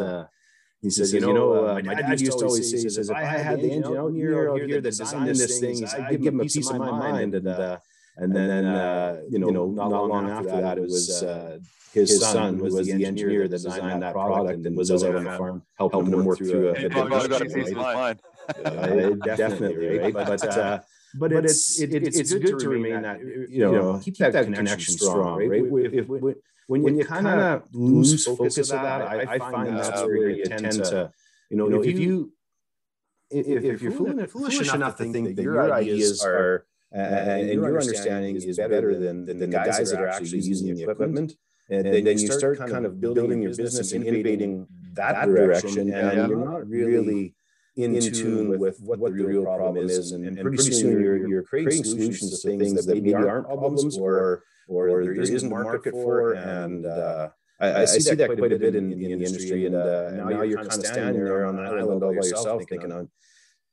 [0.81, 3.23] He says, you know, uh, my dad used to always say, he says, if I
[3.23, 6.43] had the engine out here, out here that designed this thing, I'd give him a
[6.43, 7.35] piece of my mind.
[7.35, 7.77] And, uh,
[8.15, 11.23] and then, uh, you know, not long after that, it was
[11.93, 15.37] his son who was the engineer that designed that product and was out on the
[15.37, 16.91] farm helping him work through a bit
[19.23, 20.13] Definitely, right?
[20.13, 20.79] But, uh,
[21.15, 25.47] but it's it, it's, it's good to remain that you know keep that connection strong,
[25.47, 25.63] right?
[25.85, 26.35] If, if,
[26.69, 30.45] when, when you, kind of lose focus of that, I, I find that's where you
[30.45, 31.11] tend to,
[31.49, 32.31] you know, if you
[33.31, 37.49] if, if, if you're foolish, foolish enough to think that your ideas are uh, and,
[37.49, 41.33] your understanding is better than, than the guys that are actually using the equipment,
[41.71, 46.29] and then, then you start kind of building your business and innovating that direction, and
[46.29, 47.33] you're not really
[47.83, 51.83] in tune with what the real problem is, and, and pretty soon you're, you're creating
[51.83, 55.93] solutions to things that maybe aren't problems or or, or there, there isn't a market
[55.93, 59.65] for, and uh, I, I, see, see that quite a bit in, in the industry.
[59.65, 62.63] And, uh, now, now, you're kind of standing there on an island all by yourself,
[62.69, 63.09] thinking, on,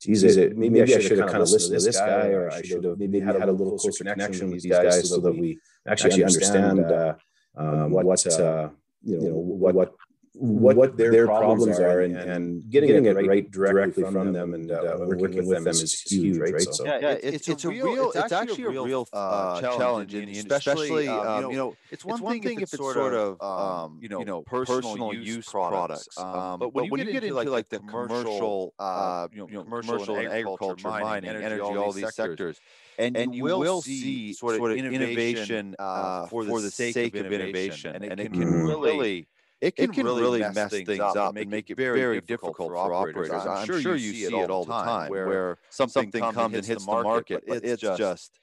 [0.01, 2.85] "Geez, maybe, maybe I should have kind of listened to this guy, or I should
[2.85, 6.81] have maybe had a little closer connection with these guys, so that we actually understand
[6.81, 7.15] uh,
[7.57, 8.71] um, what uh,
[9.03, 9.95] you know what what
[10.39, 14.33] what, what their, their problems, are and, and getting, getting, it right, right directly from
[14.33, 16.61] them and uh, working with them is huge, right?
[16.61, 20.29] So, yeah, yeah it's, it's, a real, it's actually a real uh, uh challenge, and
[20.29, 24.43] especially, um, um, you know, it's one thing if it's sort of, um, you know,
[24.43, 30.17] personal use products, but when you get into like the commercial, uh, you know, commercial
[30.17, 32.61] and agriculture, mining, energy, all these sectors,
[32.99, 37.33] and, and you, will, will see sort of innovation uh, uh, for, the sake of
[37.33, 39.27] innovation, and it, can really
[39.67, 42.57] it can, it can really, really, mess, things up and make it very, very difficult,
[42.57, 43.31] difficult for operators.
[43.31, 46.55] I'm, I'm sure, sure you see it all the time where, where something, something comes
[46.55, 48.39] and hits the market, but it's, it's just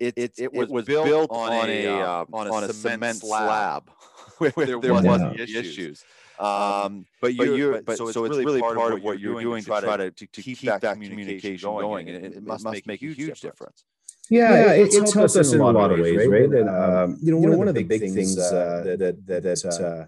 [0.00, 3.18] it, it, it, was, was built, built on a uh, on a, on a cement
[3.18, 3.90] slab
[4.38, 5.56] where, there, there wasn't issues.
[5.56, 6.04] issues.
[6.38, 9.62] Um, um, but you're, but, but so, it's, really, really part, of what you're doing
[9.62, 12.86] to try to, to, to keep, keep that communication going, and it, it must make
[12.88, 13.40] a huge difference.
[13.40, 13.84] difference.
[14.28, 16.50] Yeah, yeah it's, it's, helped, helped us in a lot of ways, right?
[16.50, 20.06] And, um, you know, one, one of the big things uh, that that that uh,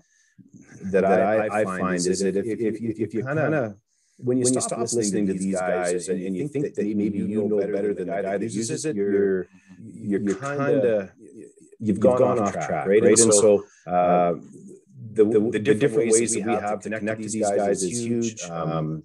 [0.93, 3.77] that I, I, find is that if, if you if you kind of
[4.19, 7.49] when you when stop, listening to these guys and, and you think that maybe you
[7.49, 9.49] know better than the guy that uses it, you're
[9.79, 11.11] you're, you're kind of
[11.79, 13.03] you've gone, gone off track, right?
[13.03, 13.19] right?
[13.19, 14.35] And so uh, uh,
[15.13, 18.05] the, the, the, different, different ways that we have to connect to these guys is
[18.05, 18.43] huge.
[18.51, 19.03] Um, um,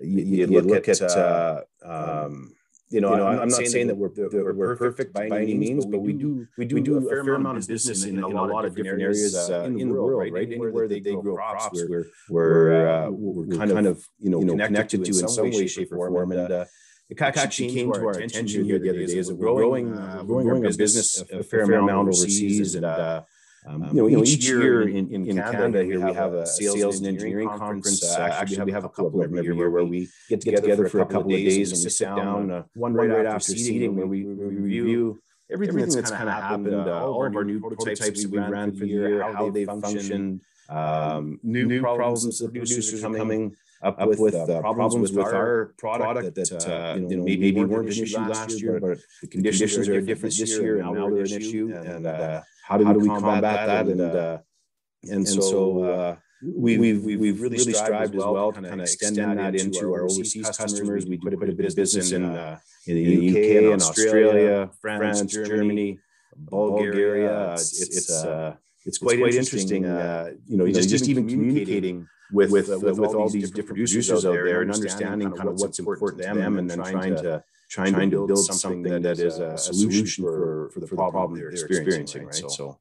[0.00, 2.55] you, you, look, look at, uh, um,
[2.90, 5.12] you know, you know I'm, I'm, not saying, saying that, we're, that we're, we're perfect
[5.12, 8.04] by any means, but we do we do, we do a fair amount of business
[8.04, 10.32] in, in, a, lot of different areas uh, in the world, right?
[10.32, 10.46] right?
[10.46, 15.10] Anywhere that they grow crops, we're we're uh, we're kind of you know connected to
[15.10, 16.52] in some way, shape, or form, and.
[16.52, 16.64] Uh,
[17.08, 20.24] it actually came to our attention here the other day is that we're growing, uh,
[20.24, 23.22] growing our business a fair amount overseas, and uh,
[23.66, 26.46] um, you, know, each, each year in, in, in Canada, Canada here we have a
[26.46, 28.04] sales and engineering conference.
[28.04, 31.00] Uh, actually, we have a couple of them every year where we get together for
[31.00, 34.24] a couple of days and we sit down, uh, one right after seating, where we,
[34.24, 35.18] we review
[35.50, 38.72] everything, everything that's kind of happened, uh, uh, all of our new prototypes we ran
[38.72, 44.08] for the year, how they function, um, new problems that producers are coming up, up
[44.08, 47.88] with, with uh, problems, with, our product, that, that uh, you know, maybe, maybe weren't
[47.88, 51.32] an issue last year, but the conditions are different this year, and now they're an
[51.32, 51.72] issue.
[51.74, 53.86] And uh, how do we, how do we combat, combat, that?
[53.86, 54.38] And, and, uh,
[55.10, 59.38] and so uh, we, we've, we've, we've really strived as well to kind of extend
[59.38, 61.06] that into our overseas customers.
[61.06, 65.22] We do quite a bit of business in, uh, in the UK and Australia, France,
[65.26, 66.00] Germany,
[66.36, 67.52] Bulgaria.
[67.52, 72.50] It's, it's, uh, it's quite, quite interesting, uh, you know, just, just even communicating with
[72.50, 75.78] with, uh, with, with all these different producers out there and understanding kind of what's
[75.78, 79.38] important to them and then trying to trying, trying to build something that, that is
[79.38, 82.34] a, a solution for, for the problem they're experiencing, right?
[82.34, 82.78] So,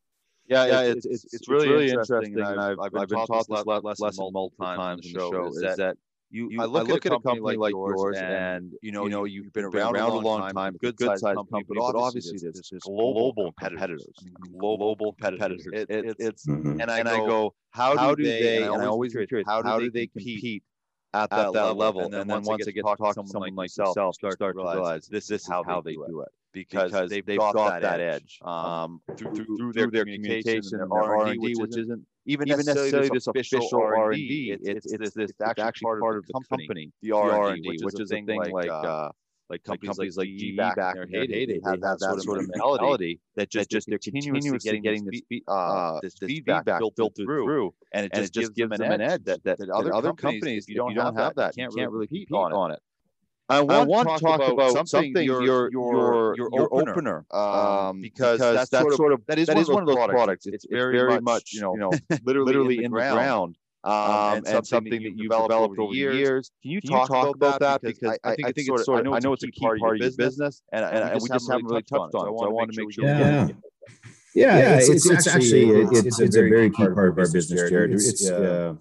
[0.48, 4.30] yeah, yeah, it's, it's, it's, really, really interesting, and I've, I've been taught this lesson
[4.32, 5.98] multiple times in the show, is that
[6.32, 9.06] you, you I, look I look, at a company, like, yours, and, and you know,
[9.06, 12.38] you know, you've been around, around a long time, good sized company, company, but obviously
[12.40, 14.06] there's, there's global competitors,
[14.60, 15.66] global competitors.
[15.72, 16.82] It, it, it's mm-hmm.
[16.82, 18.64] and I go, how, how do they?
[18.64, 20.64] And I always curious, how do they compete
[21.16, 21.78] at that, at that level.
[21.78, 22.02] level.
[22.02, 24.40] And then, and then once, I get to talk, to someone, like yourself, start, start
[24.40, 26.30] to realize this, this is how, how they do it.
[26.52, 30.06] Because, because they've, they've got, got, that edge um, um through, through, through, their, their
[30.06, 34.52] communication and their R&D, which isn't even necessarily this official R&D.
[34.54, 38.52] It's, it's, it's, it's actually part of the company, the R&D, which is a thing
[38.52, 39.12] like uh, uh
[39.50, 42.22] like companies, companies like, like GE back, back in their heyday, they, had that, that
[42.22, 46.00] sort of mentality that just, that just they're continuously, getting, getting this, feed, uh, uh,
[46.02, 49.02] this, this feedback, feedback filtered through, and it just, and it just gives, them an
[49.02, 52.32] edge that, that, that other, other companies, you don't, have that, you can't, really compete
[52.32, 52.80] on it.
[53.48, 57.26] I want, I want, to talk, about, about something, your your your, your, your opener,
[57.30, 59.98] um, um, because, because that's, that's sort of that is, that is one of those
[59.98, 60.16] products.
[60.16, 60.46] products.
[60.48, 61.92] It's, it's, very, very much you know,
[62.24, 65.94] literally, literally in the ground um, um, and, something, something that, you've developed, developed over
[65.94, 66.16] years.
[66.16, 66.52] years.
[66.64, 67.82] Can you, Can talk, you talk, about that?
[67.82, 69.78] Because I, I, think, I think it's sort of, I know it's a key part
[69.82, 72.40] of your business, and, and, and we just haven't really touched on it.
[72.40, 73.06] So I want to make sure.
[73.06, 73.48] Yeah.
[74.34, 77.70] Yeah, yeah, it's, it's, it's actually it's, it's, a very key part of our business,
[77.70, 77.94] Jared.
[77.94, 78.74] It's uh,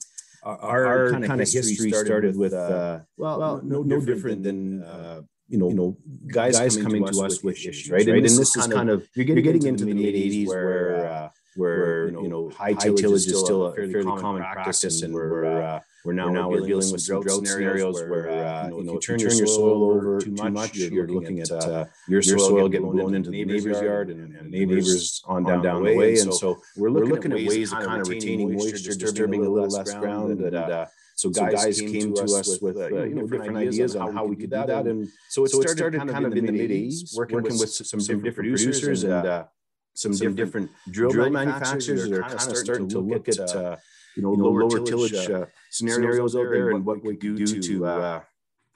[0.43, 5.59] our, our kind of history started with uh, well, no, no different than uh, you
[5.59, 5.97] know, you know,
[6.33, 8.07] guys, guys coming, to us with issues, right?
[8.09, 12.51] And, this is kind of you're getting into the mid '80s where where, you know,
[12.51, 16.51] high tillage is still a fairly common practice, and we're uh, uh, we're now, now
[16.51, 19.31] we're dealing with some drought scenarios where, uh, uh, you know, if you turn your
[19.47, 23.45] soil over too much, you're looking at uh, uh, your soil getting blown into the
[23.45, 26.19] neighbor's yard and neighbors on down down the way.
[26.19, 29.95] And so we're looking at ways of kind of retaining moisture, disturbing a little less
[29.95, 30.41] ground.
[30.41, 34.51] And so guys came to us with you know different ideas on how we could
[34.51, 34.87] do that.
[34.87, 39.05] And so it started kind of in the mid 80s, working with some different producers
[39.05, 39.47] and
[39.95, 43.45] some, some different, drill, drill manufacturers, that are kind of starting to look at, uh,
[43.45, 43.77] uh,
[44.17, 47.87] you know, lower, lower tillage, tillage uh, scenarios out there and what we do to,
[47.87, 48.21] uh,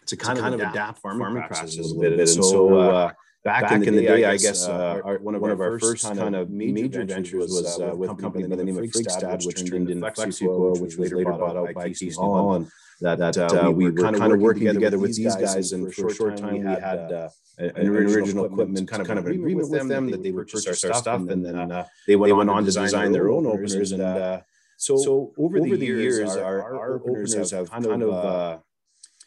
[0.07, 2.19] to kind, to kind of adapt farming practices a little bit.
[2.19, 3.12] And so, uh,
[3.45, 5.79] back, back in the day, I guess uh, our, one of one our, of our
[5.79, 9.47] first kind of major ventures was uh, with a company by the name of Friggstad,
[9.47, 12.69] which turned into FlexiCoil, which was later bought out by Keystone Hall.
[13.01, 16.09] That, that uh, uh, we were kind of working together with these guys, and for
[16.09, 17.29] a short time we had uh,
[17.61, 20.95] uh, an original equipment kind of an agreement with them that they would purchase our
[20.95, 23.93] stuff, and then uh, they went on to design their own openers.
[23.93, 24.43] And
[24.77, 28.63] so over the years, our openers have kind of um,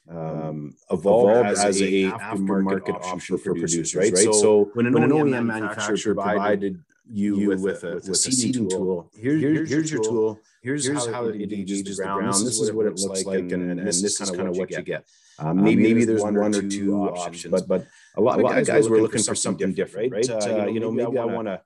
[0.09, 4.11] um evolved, as, as a aftermarket option for producers, right?
[4.11, 4.33] right?
[4.33, 8.67] So, when an, when an OEM manufacturer provided you, with, with, a, with a seeding
[8.67, 12.71] tool, here, here's, here's your tool, here's, here's how, it engages the ground, this is
[12.71, 15.05] what it looks like, and, and, and this is kind of what you get.
[15.39, 18.67] Um, maybe, maybe there's one or two options, but but a lot, a lot of
[18.67, 20.29] guys were looking for something different, right?
[20.29, 21.61] Uh, you know, maybe I want to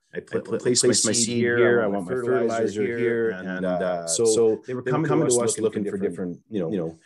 [0.60, 5.42] place my seed here, I want my fertilizer here, and so they were coming to
[5.42, 6.98] us looking for different, you know,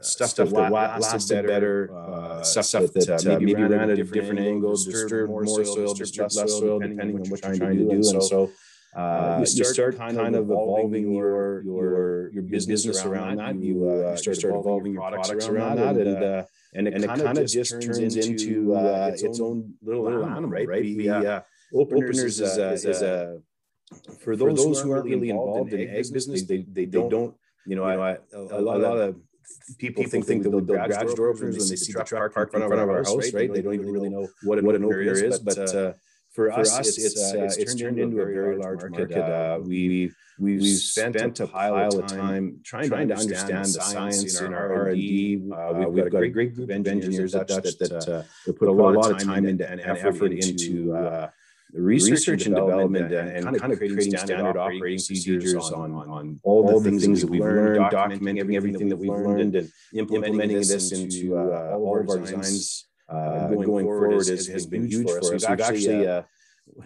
[0.00, 3.90] stuff, stuff that, that lasted better, uh, stuff, stuff that, that uh, maybe ran at
[3.90, 7.78] a different, different angle, disturbed more soil, disturbed less soil, depending on what you're trying
[7.78, 7.90] to do.
[7.90, 8.50] And so
[8.94, 13.56] uh, you, start you start kind of evolving your your your business around that.
[13.56, 17.06] You uh, uh you start evolving your products around that, and uh, uh, and it
[17.06, 20.68] kind of just turns into uh, its own little animal, right?
[20.68, 21.08] We
[21.74, 23.40] openers is a
[24.20, 27.34] for those who aren't really involved in ag business, they they don't
[27.66, 29.16] you know, I, a, lot of
[29.78, 32.54] people, people think, think that build garage door openers when they see the truck parked
[32.54, 33.52] in front of our house, right?
[33.52, 35.92] They don't even really know what an, what an opener is, but uh,
[36.32, 39.12] for, for us, it's, it's, uh, it's turned into a very large market.
[39.12, 43.80] Uh, we we've, we've spent, spent a pile of time trying, trying to understand the
[43.80, 45.42] science in our R and D.
[45.52, 48.68] Uh, we've, we've got a great group of engineers at Dutch that, that uh, put
[48.68, 51.28] a lot of time into and effort into uh,
[51.74, 56.40] research, research and development, and, and, kind of creating standard, operating procedures on, on, on
[56.44, 59.70] all, the, all the things, things that we've learned, documenting everything that we've learned, and
[59.94, 64.86] implementing this into uh, all of our designs uh, going, going forward has, has been
[64.88, 65.30] huge for us.
[65.30, 66.22] We've actually, uh,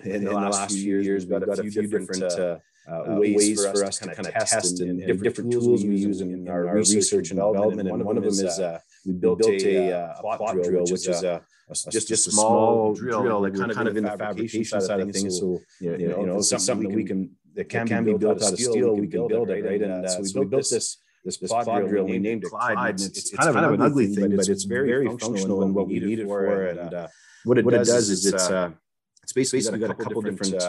[0.05, 2.59] in the last few years, we've got a few different uh,
[2.89, 6.33] uh, ways, for us to kind of test and, and different tools we use in,
[6.33, 7.89] in our research and development.
[7.89, 11.43] And one of them is uh, we built a, a plot drill, which is a
[11.69, 15.11] a, just, a small, drill, drill that kind, kind of in the fabrication side of
[15.11, 15.41] things.
[15.41, 18.59] So, you know, you know something, that we can that can, be built out of
[18.59, 18.95] steel.
[18.95, 19.83] We can build it, right?
[19.83, 22.05] And uh, so we built this this plot drill.
[22.05, 22.95] We named it Clyde.
[22.95, 25.99] It's, it's, it's kind of an ugly thing, but it's very functional in what we
[25.99, 26.67] need it for.
[26.67, 27.09] And uh,
[27.45, 28.71] what it does is it's uh,
[29.23, 30.61] it's basically got a couple different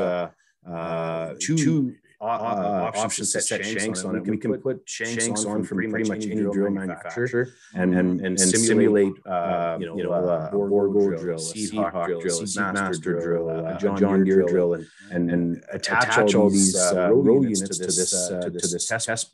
[1.40, 4.24] two uh, uh, options to set shanks on it.
[4.26, 9.14] We can put shanks on from pretty much any drill manufacturer and and and simulate
[9.28, 14.88] uh, you know uh, Gold drill, Seedhawk drill, Seedmaster drill, a John Deere drill, and
[15.12, 19.34] and and attach all these row units to this to this test test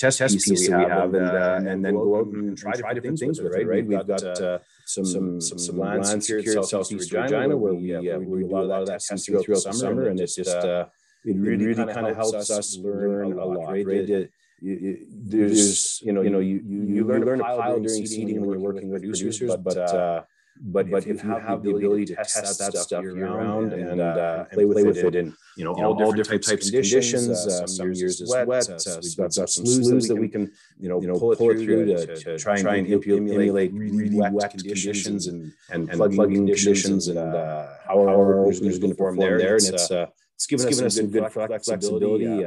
[0.00, 0.18] piece,
[0.48, 3.40] piece that we have, and, uh, and then go out and try, try different things
[3.40, 3.86] with it, right?
[3.86, 8.42] We've got uh, some, some, some, some land secured Southeast Regina, where we, uh, we
[8.42, 10.86] do a lot of that testing throughout the summer, and it's just, uh,
[11.24, 13.86] it really, really kind of helps us learn a lot, right?
[13.86, 14.10] right?
[14.10, 14.30] It,
[14.62, 18.40] it, there's, you know, you know, you you, you learn, learn a pile during seeding
[18.40, 20.22] when you're working with producers, but uh,
[20.60, 24.04] but but if you have the ability to test that stuff year round and uh,
[24.04, 27.92] uh play with it in you know all different types of conditions, uh, uh some
[27.92, 31.38] years is wet, so we've got some sloughs that we can you know pull it
[31.38, 37.98] through to try and emulate really wet conditions and and plugging conditions and uh, how
[38.00, 39.90] our openers going to perform there, and it's
[40.34, 42.44] it's given us, some good flexibility.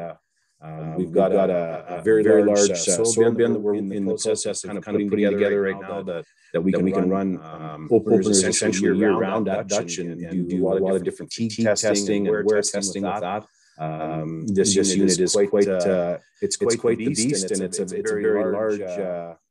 [0.59, 3.75] Uh, um, we've got, got a, a, very, very large uh, soil bin that we're
[3.75, 6.91] in the process of kind of putting together right now that, that we can, we
[6.91, 11.03] can run um, openers essentially year round at Dutch and, and do a lot of
[11.03, 13.45] different fatigue testing and wear testing with that.
[13.79, 17.83] Um, this, this unit is quite, uh, it's quite, quite the beast, and it's a,
[17.83, 18.81] it's a very large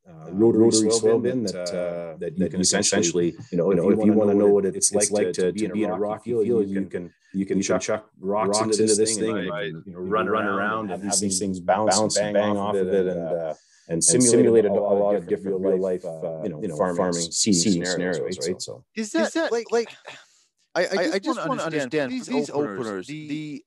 [0.07, 3.77] uh, uh, rotary, rotary soil bin that uh, that you can essentially, you know, if
[3.77, 6.31] you, you want to know what it's, like, like to, to, be in a rocky
[6.31, 9.83] field, you, you can you can chuck, chuck rocks, rocks into this thing, and, and
[9.85, 12.87] you know, run run around and have these things bounce, bounce and bang off of
[12.87, 13.53] it, and uh,
[13.89, 18.61] and simulated a, lot of different real life, uh, you know, farming seeding scenarios, right?
[18.61, 19.89] So is that like like
[20.75, 23.63] I I just want to understand these openers the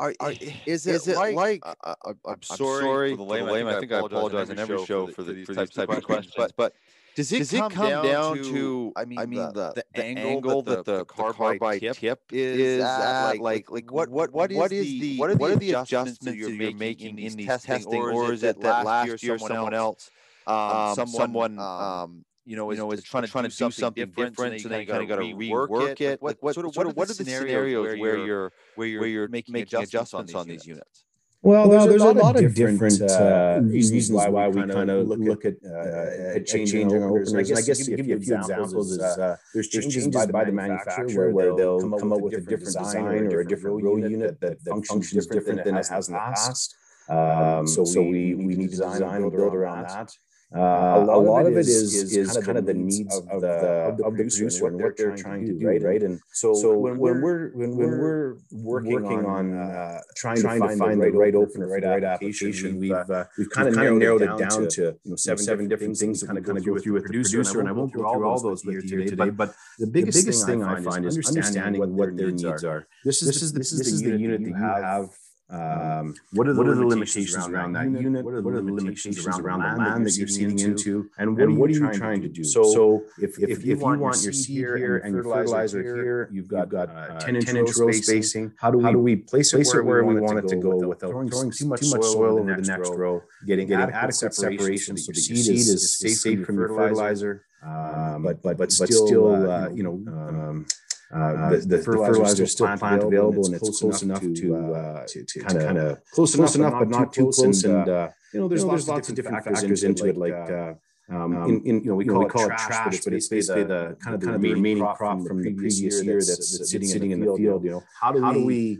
[0.00, 0.30] are, are,
[0.66, 1.94] is it, is it like, like I,
[2.26, 3.68] am sorry, sorry, for the lame.
[3.68, 6.52] I think I apologize in every show for, the, for, these type of questions, but,
[6.56, 6.74] but
[7.14, 9.84] does it, does come, it come down, down to, I mean, I mean the, the,
[9.94, 13.38] the angle that the, the, carbide, carbide tip, tip is at?
[13.40, 16.18] Like, like, what, what, what, what is the, what are the, what are the adjustments
[16.20, 20.10] that you're making in these testing, or is it that last year someone else,
[20.46, 24.10] um, someone, um, you know, is, you know, is trying to trying to do something
[24.10, 26.22] different, and then you kind of got to rework it.
[26.22, 29.28] Like, what, what, sort of, what, are the scenarios where you're where you're where you're
[29.28, 31.04] making adjustments on these units?
[31.42, 34.60] Well, well there's, there's, a lot, of different, different uh, uh reasons why, why we
[34.70, 37.48] kind of look, look at, uh, uh, at changing, changing our openers.
[37.48, 40.34] And I guess to give you a few examples, is, uh, there's changes by the,
[40.34, 43.96] by the manufacturer where, they'll come up with a different design or a different row
[43.96, 46.76] unit that, that functions different than it has in the past.
[47.08, 50.12] Um, so we, we need to design and build around that.
[50.52, 53.52] Uh, a, lot of it is is, is kind, of the needs of, of the
[53.52, 55.80] of the, of the producer and what they're trying to do, right?
[55.80, 56.02] Right.
[56.02, 60.40] And so, so when, when we're when, when we're working, working on uh, uh trying,
[60.40, 63.76] trying to find, find the right opener, the right application, we've uh, we've kind of
[63.76, 66.58] narrowed, narrowed it down to you know seven seven different things to kind of kind
[66.58, 69.06] of go through with the producer, and I won't go through all those with you
[69.06, 69.30] today.
[69.30, 72.88] But the biggest thing I find is understanding what their needs are.
[73.04, 75.10] This is this is the unit that you have
[75.50, 78.24] um, what are the, what are the limitations, limitations around, around that unit?
[78.24, 81.10] What are the, what are the limitations, around, the land that you're seeding into?
[81.18, 82.44] And what, and what are you trying to do?
[82.44, 85.82] So, so if, if, if, you, want you want your seed here and your fertilizer
[85.82, 88.52] here, you've got, you've got uh, 10 inch, 10 inch row spacing.
[88.58, 91.10] How do we, how do we place it where, we want it to go without
[91.10, 95.98] throwing too much soil over the next row, getting adequate separation so the seed is
[95.98, 100.66] safe from your fertilizer, um, but but still, uh, you know, um,
[101.12, 105.06] uh, the, the, the fertilizer is still plant, available, and it's close, enough to uh,
[105.08, 107.64] to, to kind of close, enough, but not too close.
[107.64, 110.32] And uh, you know, there's, you know, there's lots, of different factors into it, like.
[110.32, 110.74] Uh,
[111.10, 113.88] um, um, in, in, you know, we call, it, trash, trash but it's basically the,
[113.88, 117.34] the kind of the, remaining crop from the previous year that's, that's sitting in the
[117.34, 117.64] field.
[117.64, 118.78] You know, how do we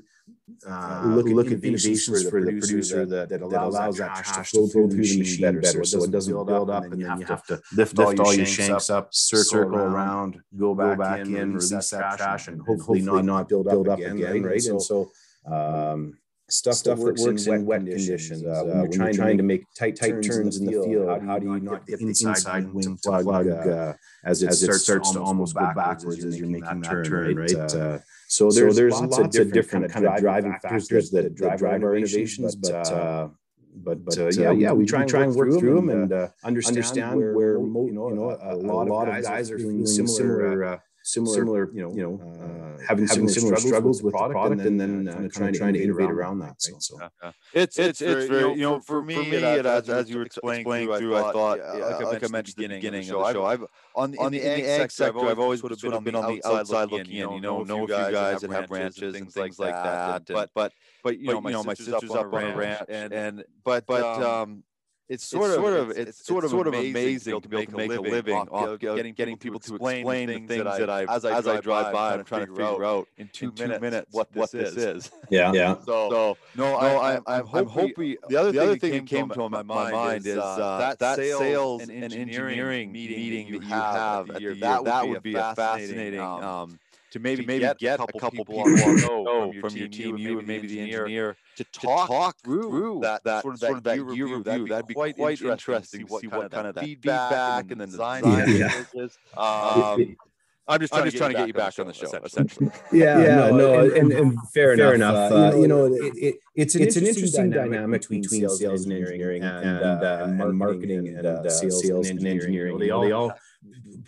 [0.67, 4.15] uh, look, at look at innovations for the producer that, that, allows, that allows that
[4.17, 5.85] trash to flow through the machine better, better.
[5.85, 9.15] So it doesn't build up, and then you have to lift all your shanks up,
[9.15, 14.65] circle around, go back in, release that trash, and hopefully not build up again, right?
[14.67, 15.11] And so
[15.47, 16.19] um,
[16.53, 18.45] stuff, stuff that works, in, wet, conditions.
[18.45, 21.21] Uh, when, uh, you're, trying, trying to make tight, tight turns, in the field, how,
[21.21, 23.95] how do you not get the inside wing to plug uh,
[24.25, 28.01] as it starts to almost go backwards as you're making that turn, right?
[28.31, 31.23] So there's, so there's lots, lots, of different, different kind of driving factors, factors that,
[31.23, 33.29] that, drive, drive our innovations, but, but uh,
[33.75, 36.29] but, but uh, yeah, yeah, we, we try, try and work through them and, uh,
[36.45, 39.51] understand, understand where, where you know, you know a, a, lot, a lot of guys
[39.51, 40.79] are feeling similar, similar uh,
[41.13, 44.61] similar, similar, you know, you know, uh, having, having similar, struggles, struggles with, the product,
[44.63, 46.57] and then, and then uh, trying, trying to innovate around that.
[46.71, 46.83] Right?
[46.83, 47.33] So, yeah.
[47.53, 51.17] it's it's it's very, you know, for, me, it, as, as you were explaining through,
[51.17, 54.33] I thought, like I mentioned at the beginning of the show, I've on the, in
[54.33, 57.31] the ag sector, I've always sort of been on the outside looking in.
[57.33, 60.27] You know, know a few guys that have ranches and things like that.
[60.27, 64.65] But but but you know, my sister's up on a ranch, and but but um
[65.11, 67.57] it's sort, it's of, sort of it's, it's sort of sort of amazing to be
[67.57, 71.05] able to make a living off getting getting people to explain the things that I
[71.13, 74.31] as I, as I drive by I'm trying to figure out in two minutes what
[74.31, 75.11] this is.
[75.31, 75.77] Yeah, yeah.
[75.85, 80.27] So no, I I'm hoping the other the other thing that came to my mind
[80.27, 85.23] is uh, that sales and engineering meeting that you have at the year that would
[85.25, 86.79] be a fascinating um
[87.11, 89.89] to maybe, to maybe get, get, a couple, couple people, people on know from, your
[89.89, 93.61] team, you and maybe the engineer, to talk, to talk through that, that sort of
[93.61, 94.43] that, sort of that year review.
[94.43, 97.81] That'd be, that'd be quite, quite interesting, to see what, kind of that feedback and
[97.81, 98.85] then design yeah.
[98.95, 99.19] is.
[99.37, 100.17] Um,
[100.69, 102.71] I'm just trying, I'm just to, trying to get you back on the show, essentially.
[102.93, 105.33] yeah, yeah, no, no and, and, and fair, fair enough.
[105.33, 109.43] Uh, you know, it, it, it's an, it's an interesting dynamic between sales and engineering
[109.43, 112.79] and, and, uh, and marketing and, uh, sales and engineering.
[112.79, 113.33] They all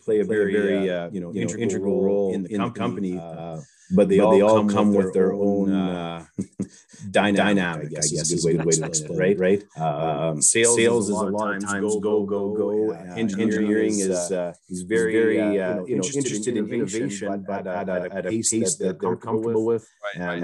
[0.04, 3.12] play a very, very uh, uh, you know, integral, integral role in the, in company,
[3.12, 3.60] the company uh,
[3.94, 6.24] but they, but all, they all come, come with their, own uh,
[7.10, 9.62] dynamic, dynamic, I guess, I guess is a good way to explain it, right?
[9.76, 9.78] Right.
[9.78, 12.92] Um, sales, sales is a lot of times go, go, go.
[12.92, 18.22] Uh, engineering is uh, is very, very you know, interested in innovation, but at a
[18.22, 20.42] pace that they're comfortable with, and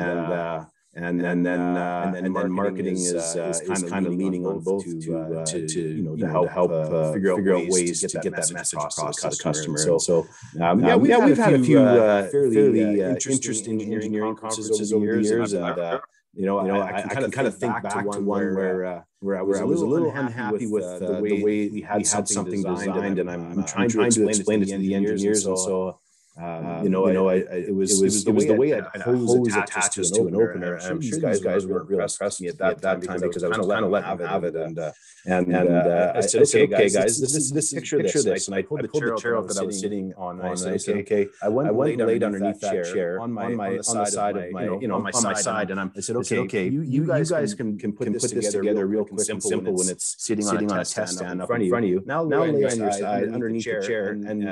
[0.95, 3.91] and and then uh, uh, and then, and then marketing is, uh, is, kind, of
[3.91, 7.12] kind of leaning on both to, to, to, to you know to help, help uh,
[7.12, 9.78] figure, out ways, ways to get, that, message across, to the customer.
[9.78, 10.26] So, so
[10.61, 15.22] um, yeah, we've, yeah, we've had a few fairly, fairly interesting engineering conferences over the
[15.22, 16.01] years, and
[16.34, 18.84] you know, you know, I, I, I can kind of think back, to one where
[18.84, 21.45] uh, where I was, where I was a little unhappy with uh, the, way, the
[21.45, 25.47] way we had, something designed, and I'm, I'm trying, to explain it to the engineers,
[25.47, 25.99] and so
[26.41, 28.74] um, you know, you know, I, I, it was it was, it was the way,
[28.74, 30.76] I hose attaches to an opener.
[30.76, 33.57] I'm sure these guys weren't real impressed me at that, that time because I was
[33.57, 34.93] kind of letting have it, and uh,
[35.26, 38.82] and and uh, I said, okay, guys, this is this picture this, and I pulled
[38.82, 38.89] the
[39.20, 40.41] chair up that I was sitting on.
[40.41, 43.97] I said, okay, I went and laid underneath that chair on my on my on
[43.97, 46.68] the side of my you know on my side, and I'm I said, okay, okay,
[46.68, 50.57] you guys can can put this together real quick and simple when it's sitting on
[50.62, 52.03] a test stand up in front of you.
[52.07, 54.43] Now lay on your side underneath the chair, and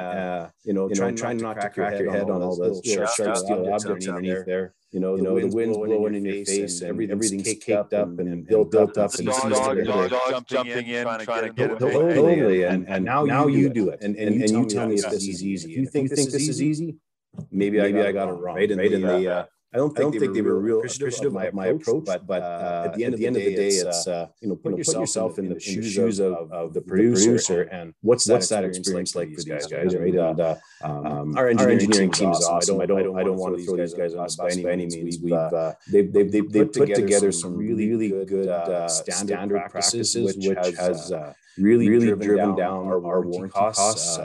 [0.65, 4.09] you know, trying not to crack your head on all those sharp, sharp steel objects
[4.09, 4.75] underneath there.
[4.93, 8.47] You know, you know, the wind's blowing in your face and everything's caked up and
[8.47, 11.79] built up and dog jumping in, trying to get it.
[11.79, 15.43] Totally, and and now you do it, and and you tell me if this is
[15.45, 15.73] easy.
[15.73, 16.97] If you think this is easy,
[17.51, 18.71] maybe I got it wrong, right?
[18.71, 22.47] And the I don't think, they, were real appreciative of my approach, but, but uh,
[22.47, 25.51] uh at the end, of, the day, it's, uh, uh, you know, put yourself in
[25.51, 30.17] the shoes of, the producer and what's that experience like for these guys, right?
[30.17, 30.41] Uh, and
[30.83, 32.81] um, um, our engineering team is awesome.
[32.81, 34.73] I don't, I don't I don't want to throw these guys on the bus by
[34.73, 35.19] any means.
[35.19, 35.35] We've,
[35.93, 38.49] they've, they've, they've put together some really, really good
[38.91, 40.47] standard practices, which
[40.79, 41.13] has
[41.59, 44.19] really, really driven down our warranty costs.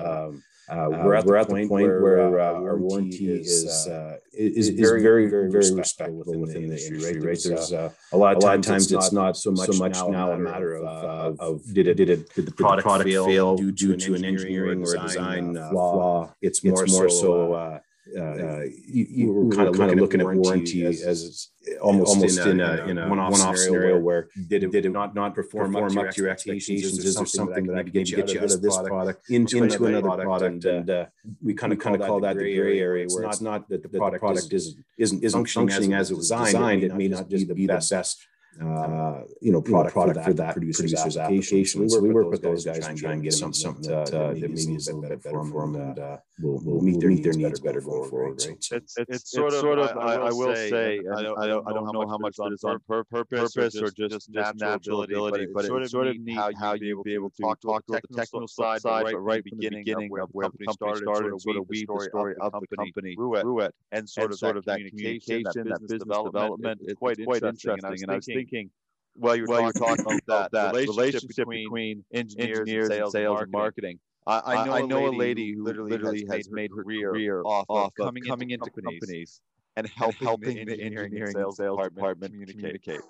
[0.70, 4.18] Um, uh, we're, at, we're at the point where, where uh, our warranty is uh,
[4.32, 7.14] is, is, very, very, very, very respectable within, within the industry.
[7.14, 7.22] Right?
[7.22, 10.32] There's, there's uh, a lot of times, times it's not so much, so much now
[10.32, 13.72] a matter of, of, of did it did it did the product, product fail due
[13.72, 16.34] to, an engineering or design flaw?
[16.42, 17.82] It's it's more so
[18.18, 21.50] uh, uh, you, you were kind of looking, looking, at warranty as, as
[21.82, 24.86] almost, almost in, a, in a, in a one-off, one-off scenario, where, did it, did
[24.88, 26.98] it not, not perform, perform up, to your expectations?
[26.98, 30.24] Is there something that I could get you out of this product into, into another
[30.24, 30.66] product?
[30.66, 31.06] And uh,
[31.44, 33.90] we kind of kind of call that the gray area, where it's not that the
[33.90, 36.84] product isn't isn't functioning as it was designed.
[36.84, 38.26] It may not just be the best
[38.60, 41.90] uh, you know, product, product for that, for that producer's, producer's application.
[41.90, 44.42] So we work with those guys and try and get them something that, uh, that
[44.42, 47.24] maybe is a little bit better for them and uh, will will meet their meet
[47.24, 48.42] their needs better going forward.
[48.46, 48.58] Right?
[48.72, 52.08] It's it's sort of I, I will say I don't I don't I don't know
[52.08, 56.18] how much it is on purpose or just just natural ability, but it's sort of
[56.20, 60.10] neat how you be able to talk talk about the technical side, but right beginning
[60.20, 63.76] of where the company started, sort of weave the story of the company through it,
[63.92, 66.82] and sort of sort of that communication, that business development.
[66.84, 68.70] It's quite interesting, and I was thinking thinking,
[69.16, 72.94] well, you're, well, talking, you're talking about that, relationship, relationship between, between engineers, engineers, and
[72.94, 74.00] sales, and, sales and marketing.
[74.28, 77.66] I, I, know, I know a lady who literally, literally has, made her career off,
[77.70, 79.42] off of coming, coming into, companies, companies
[79.78, 83.02] and help, helping the engineering, engineering sales, sales department, department communicate.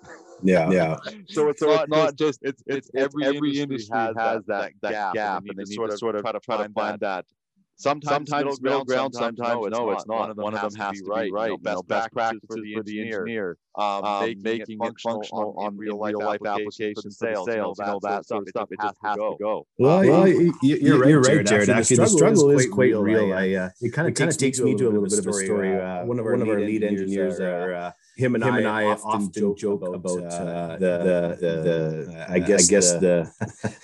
[0.42, 0.96] Yeah, yeah.
[1.26, 4.72] so it's so not, not just it's it's, it's every, every industry has, has that,
[4.80, 7.26] that gap, and they need to sort of try to find that
[7.76, 10.20] Sometimes, sometimes middle ground, sometimes, sometimes no, it's not.
[10.20, 11.32] One of them, One of them has, to be right.
[11.32, 11.50] right.
[11.50, 15.00] You know, best, best practices for the, for the engineer, um, um, making, making it
[15.02, 16.14] functional on, on real life
[16.46, 18.68] applications, sales, sales, you know, that sort of stuff.
[18.70, 19.66] It just has to go.
[19.78, 21.70] Well, well you're right, you're right, Jared.
[21.70, 23.32] Actually, the struggle is quite real.
[23.32, 25.76] I, uh, it kind of takes me to a little bit of a story.
[25.76, 29.10] Uh, one of our lead engineers are uh, him and, him I, and I often,
[29.10, 33.32] often joke, about, about uh, uh, the, the, the, uh, I guess, I guess the,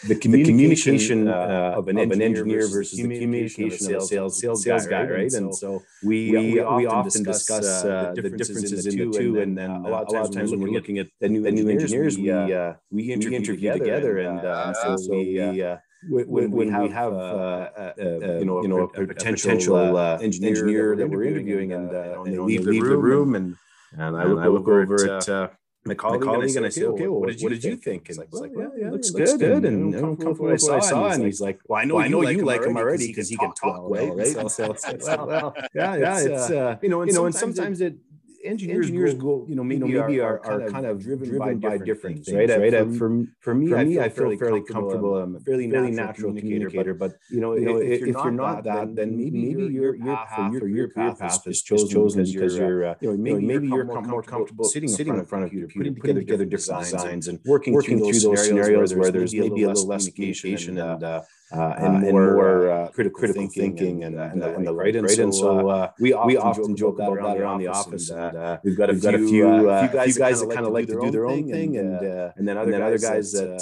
[0.06, 4.40] the, communication, uh, of, an, of an engineer versus the communication of a sales, sales,
[4.40, 5.10] sales, sales guy, right?
[5.10, 5.32] right?
[5.32, 9.40] And so we, we, we often discuss uh, the differences in the two.
[9.40, 12.74] And then a lot of times when we're looking at the new, engineers, we, uh,
[12.90, 14.18] we interview together.
[14.18, 15.64] And so we,
[16.06, 19.06] when, when, we have, we have uh, uh, uh, you know, you know, a, a
[19.06, 23.56] potential, uh, engineer, engineer that we're interviewing, and, and, and they leave, the room, and
[23.96, 25.48] and I, look, I look over, over at uh,
[25.88, 27.76] my colleague, my colleague and I say, okay, well, what did you, what did you
[27.76, 28.08] think?
[28.08, 30.74] And like, well, yeah, yeah, looks, looks good, good, and, and I'm comfortable with what
[30.74, 31.08] I saw.
[31.08, 33.36] And he's like, well, I know, well, I know you like him already because he
[33.36, 34.50] can talk well, right?
[34.50, 34.76] So, so,
[35.26, 37.96] well, yeah, yeah, it's uh, you know, and sometimes it
[38.44, 41.28] engineers, engineers go, you know, maybe, you know, maybe are, are, are, kind of driven,
[41.28, 42.48] driven by, by different things, right?
[42.58, 42.72] right?
[42.72, 45.16] For, for, for me, for me, I feel, fairly comfortable.
[45.16, 48.08] I'm um, a um, fairly, fairly natural communicator, but, you know, you know, if, if
[48.08, 52.24] you're not that, then maybe maybe your your path or your career path is chosen
[52.24, 55.50] because uh, you're, uh, you know, maybe maybe you're more comfortable sitting in front of
[55.50, 55.68] computer,
[56.00, 60.08] putting together different designs and working through those scenarios where there's maybe a little less
[60.08, 64.42] communication and uh, uh, uh, and, uh, more, more uh, critical, critical thinking, and, and,
[64.42, 64.94] and, and, the right.
[64.94, 68.10] And, so, so uh, we often, we often joke about that around the office.
[68.10, 70.72] And, uh, we've got a, we've got few, a few, few guys that kind of
[70.72, 72.02] like to do their own thing, and
[72.36, 73.58] and then other other guys that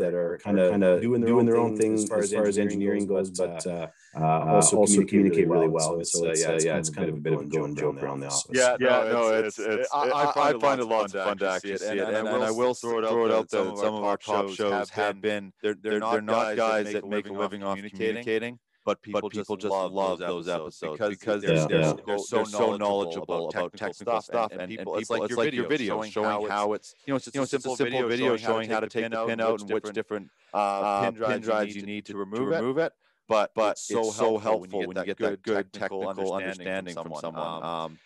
[0.00, 3.86] that are kind of doing their own thing as far as engineering goes, but uh,
[4.14, 5.96] also, also communicate, communicate really well.
[5.96, 6.04] well.
[6.04, 8.26] So, it's, uh, yeah, it's, kind of a bit of a joke, joke around the
[8.26, 8.46] office.
[8.52, 11.98] Yeah, yeah, no, it's, it's, I, I, find it lots of fun to actually see
[11.98, 14.90] it, and, and, I will throw it out there that some of our top shows
[14.90, 19.30] have been they're they're not guys that make a living off communicating but people, but
[19.30, 23.72] people just, love, love those episodes, because, because they're, they're, they're, so, so knowledgeable about
[23.76, 27.12] technical stuff, and, and, people, it's like, it's like your video showing how it's, you
[27.12, 27.76] know, it's just a simple
[28.08, 31.82] video showing how to take the pin out and which different uh, pin drives you
[31.82, 32.92] need to remove it
[33.32, 36.94] but but it's so, it's so helpful, when you get, that, good, technical, technical understanding,
[36.94, 37.62] from someone.
[37.62, 37.98] Um, um,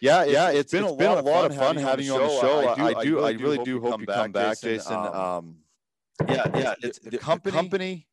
[0.00, 2.14] yeah, it's, yeah, it's, been, it's a, been lot a lot of fun having you
[2.14, 2.68] on the show.
[2.68, 4.96] I, I, do, I, really do hope you come back, Jason.
[4.96, 5.56] Um, um,
[6.28, 8.06] yeah, yeah, it's the company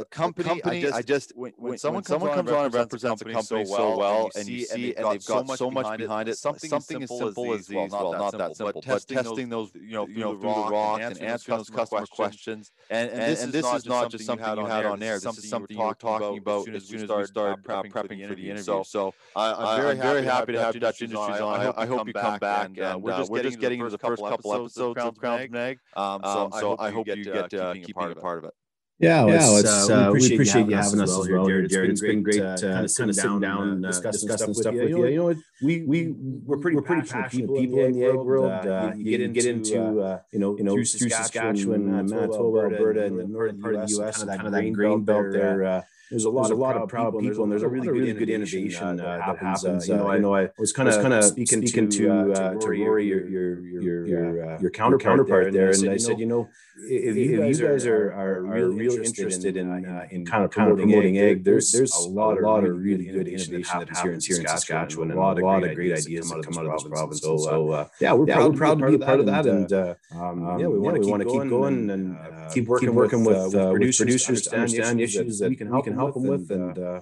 [0.00, 2.74] the company, company I just, I just when, when, someone, comes, someone comes on and
[2.74, 6.38] represents, a company so well, and you see, and they've got so much behind it,
[6.38, 10.08] something, something as simple as these, well, not that simple, but testing those, you know,
[10.08, 14.10] you know, through the rock and answering those customer questions, and and this is not
[14.10, 15.20] just something you had on air.
[15.20, 18.22] This is something you were talking about as soon as we started prepping for the
[18.22, 18.82] interview.
[18.84, 21.74] So I'm very happy to have Dutch Industries on.
[21.76, 25.18] I hope you come back, and we're just getting into the first couple episodes of
[25.18, 25.78] Crownsmen Ag.
[25.94, 28.54] So I hope you get keeping a part of it.
[29.00, 31.46] Yeah, well, yeah, it's, uh, uh, we appreciate, we appreciate you having us as well
[31.46, 31.90] here, Jared.
[31.90, 35.06] It's been great, uh, kind of sitting down, down uh, discussing, discussing stuff with you.
[35.06, 38.50] You know, we we we're pretty we're pretty passionate people, people in the ag world.
[38.66, 43.06] Uh, you, get into, get into uh, you know you know through Saskatchewan, Manitoba, Alberta,
[43.06, 44.22] and the northern part of the U.S.
[44.22, 47.16] Kind of that grain belt there there's a lot, there's of, a lot of proud
[47.20, 49.64] people, and there's a really, really good innovation uh, that happens.
[49.64, 52.24] Uh, you, know, I, know, I was kind of kind of speaking, speaking to uh,
[52.32, 56.18] uh, to Rory, your your your your, your uh, counterpart, counterpart there, and I said,
[56.18, 59.70] you know, if you guys are are real interested in
[60.10, 63.28] in uh, kind of promoting ag, there's there's a lot a lot of really good
[63.28, 66.66] innovation that happens here in Saskatchewan, and a lot of great ideas that come out
[66.66, 67.20] of this province.
[67.20, 71.28] So yeah, we're proud to be a part of that, and yeah, we want to
[71.28, 72.18] keep going and
[72.52, 76.50] keep working working with producers to understand issues that we can help help them with,
[76.50, 77.00] and uh,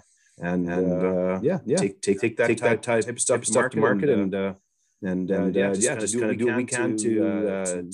[0.48, 3.44] and and uh, yeah, yeah, take take take that take type, that type of stuff,
[3.44, 4.54] stuff to market, and uh,
[5.02, 7.12] and and yeah, just kind of do what we can to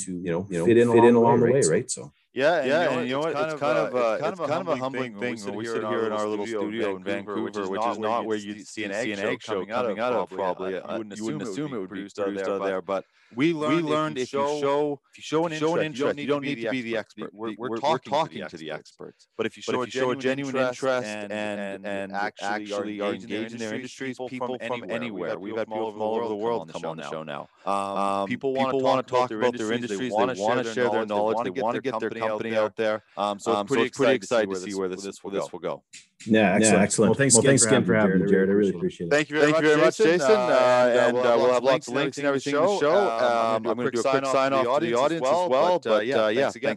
[0.03, 1.91] to you know you know fit in fit in along the way, right?
[1.91, 2.13] So.
[2.35, 3.31] Yeah, and yeah, you know, and you know what?
[3.31, 6.13] It's kind of uh, it's kind of a humbling thing when we sit here in
[6.13, 10.01] our little studio in Vancouver, which is not where you see an ag show coming
[10.01, 10.31] out of.
[10.31, 13.05] Probably, you wouldn't assume it would be produced out there, but
[13.37, 16.23] we learned, we learned if, you show, if you show an interest, you don't need,
[16.23, 17.31] you don't need to be the expert.
[17.33, 19.29] We're, we're, talking, to the experts.
[19.37, 21.33] But if you show, if you show a genuine interest and,
[21.87, 25.39] and, actually are engaged in their industries, people from anywhere.
[25.39, 27.49] We've had people from all over the world come on the show now.
[28.27, 30.11] People want to talk about their industries.
[30.11, 31.39] They want to share their knowledge.
[31.43, 33.03] They want to get their company out there.
[33.17, 35.83] Um, so it's pretty excited to see where this will go.
[36.27, 36.63] Yeah, excellent.
[36.63, 37.11] Yeah, excellent.
[37.11, 38.49] Well, thanks, well, again, thanks again for having me, Jared.
[38.49, 39.11] I really appreciate it.
[39.11, 40.31] Thank you very, Thank much, you very much, Jason.
[40.31, 43.11] Uh, and uh, we'll, we'll have lots of links and everything in the show.
[43.11, 45.79] Um, I'm going to do a quick sign off to the audience as well.
[45.79, 46.77] But yeah, thanks again.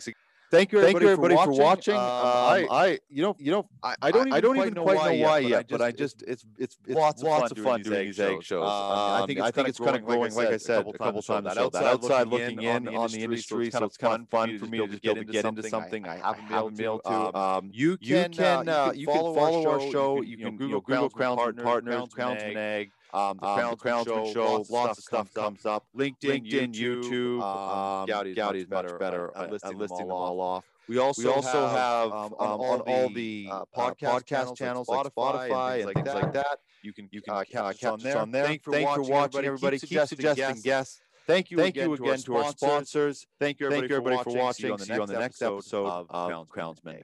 [0.50, 1.56] Thank you, everybody, Thank you, everybody for watching.
[1.56, 1.96] For watching.
[1.96, 4.76] Um, um I, I, you know, you know, I, I don't, even, I don't even
[4.76, 8.08] quite know why yet, but I just, it's, it's, it's lots, lots of fun doing
[8.08, 8.64] these ag shows.
[8.64, 11.22] Um, I um, think, I think it's kind of growing, like I said, a couple
[11.22, 11.46] times.
[11.46, 14.88] That outside looking in on the industry, so it's kind of fun for me to
[14.88, 17.38] just be able to get into something I haven't been able to.
[17.38, 20.22] Um you can, uh, you can follow our show.
[20.22, 22.92] You can Google Crowns Partners, Crownsmen Ag.
[23.14, 25.86] Um, the um, Crownsmen, Show, lots, of stuff comes up.
[25.96, 27.42] LinkedIn, LinkedIn YouTube.
[27.42, 30.66] Um, Gowdy, Gowdy is much better, at, listing, listing them, all off.
[30.90, 35.08] We also, we also have, have um, on, all the, uh, podcast, podcast, channels, like
[35.08, 36.60] Spotify, Spotify and, things, and like, that.
[36.82, 38.18] You can you can uh, catch, us on there.
[38.18, 38.46] On there.
[38.46, 39.80] Thank for, Thank watching, for watching, everybody.
[39.80, 41.02] Keep, Keep suggesting, suggesting guests.
[41.26, 43.28] Thank you, Thank again, you again to our sponsors.
[43.40, 44.78] Thank you, everybody, Thank you everybody for watching.
[44.78, 47.04] See you on the next episode of Crowns, Crownsmen.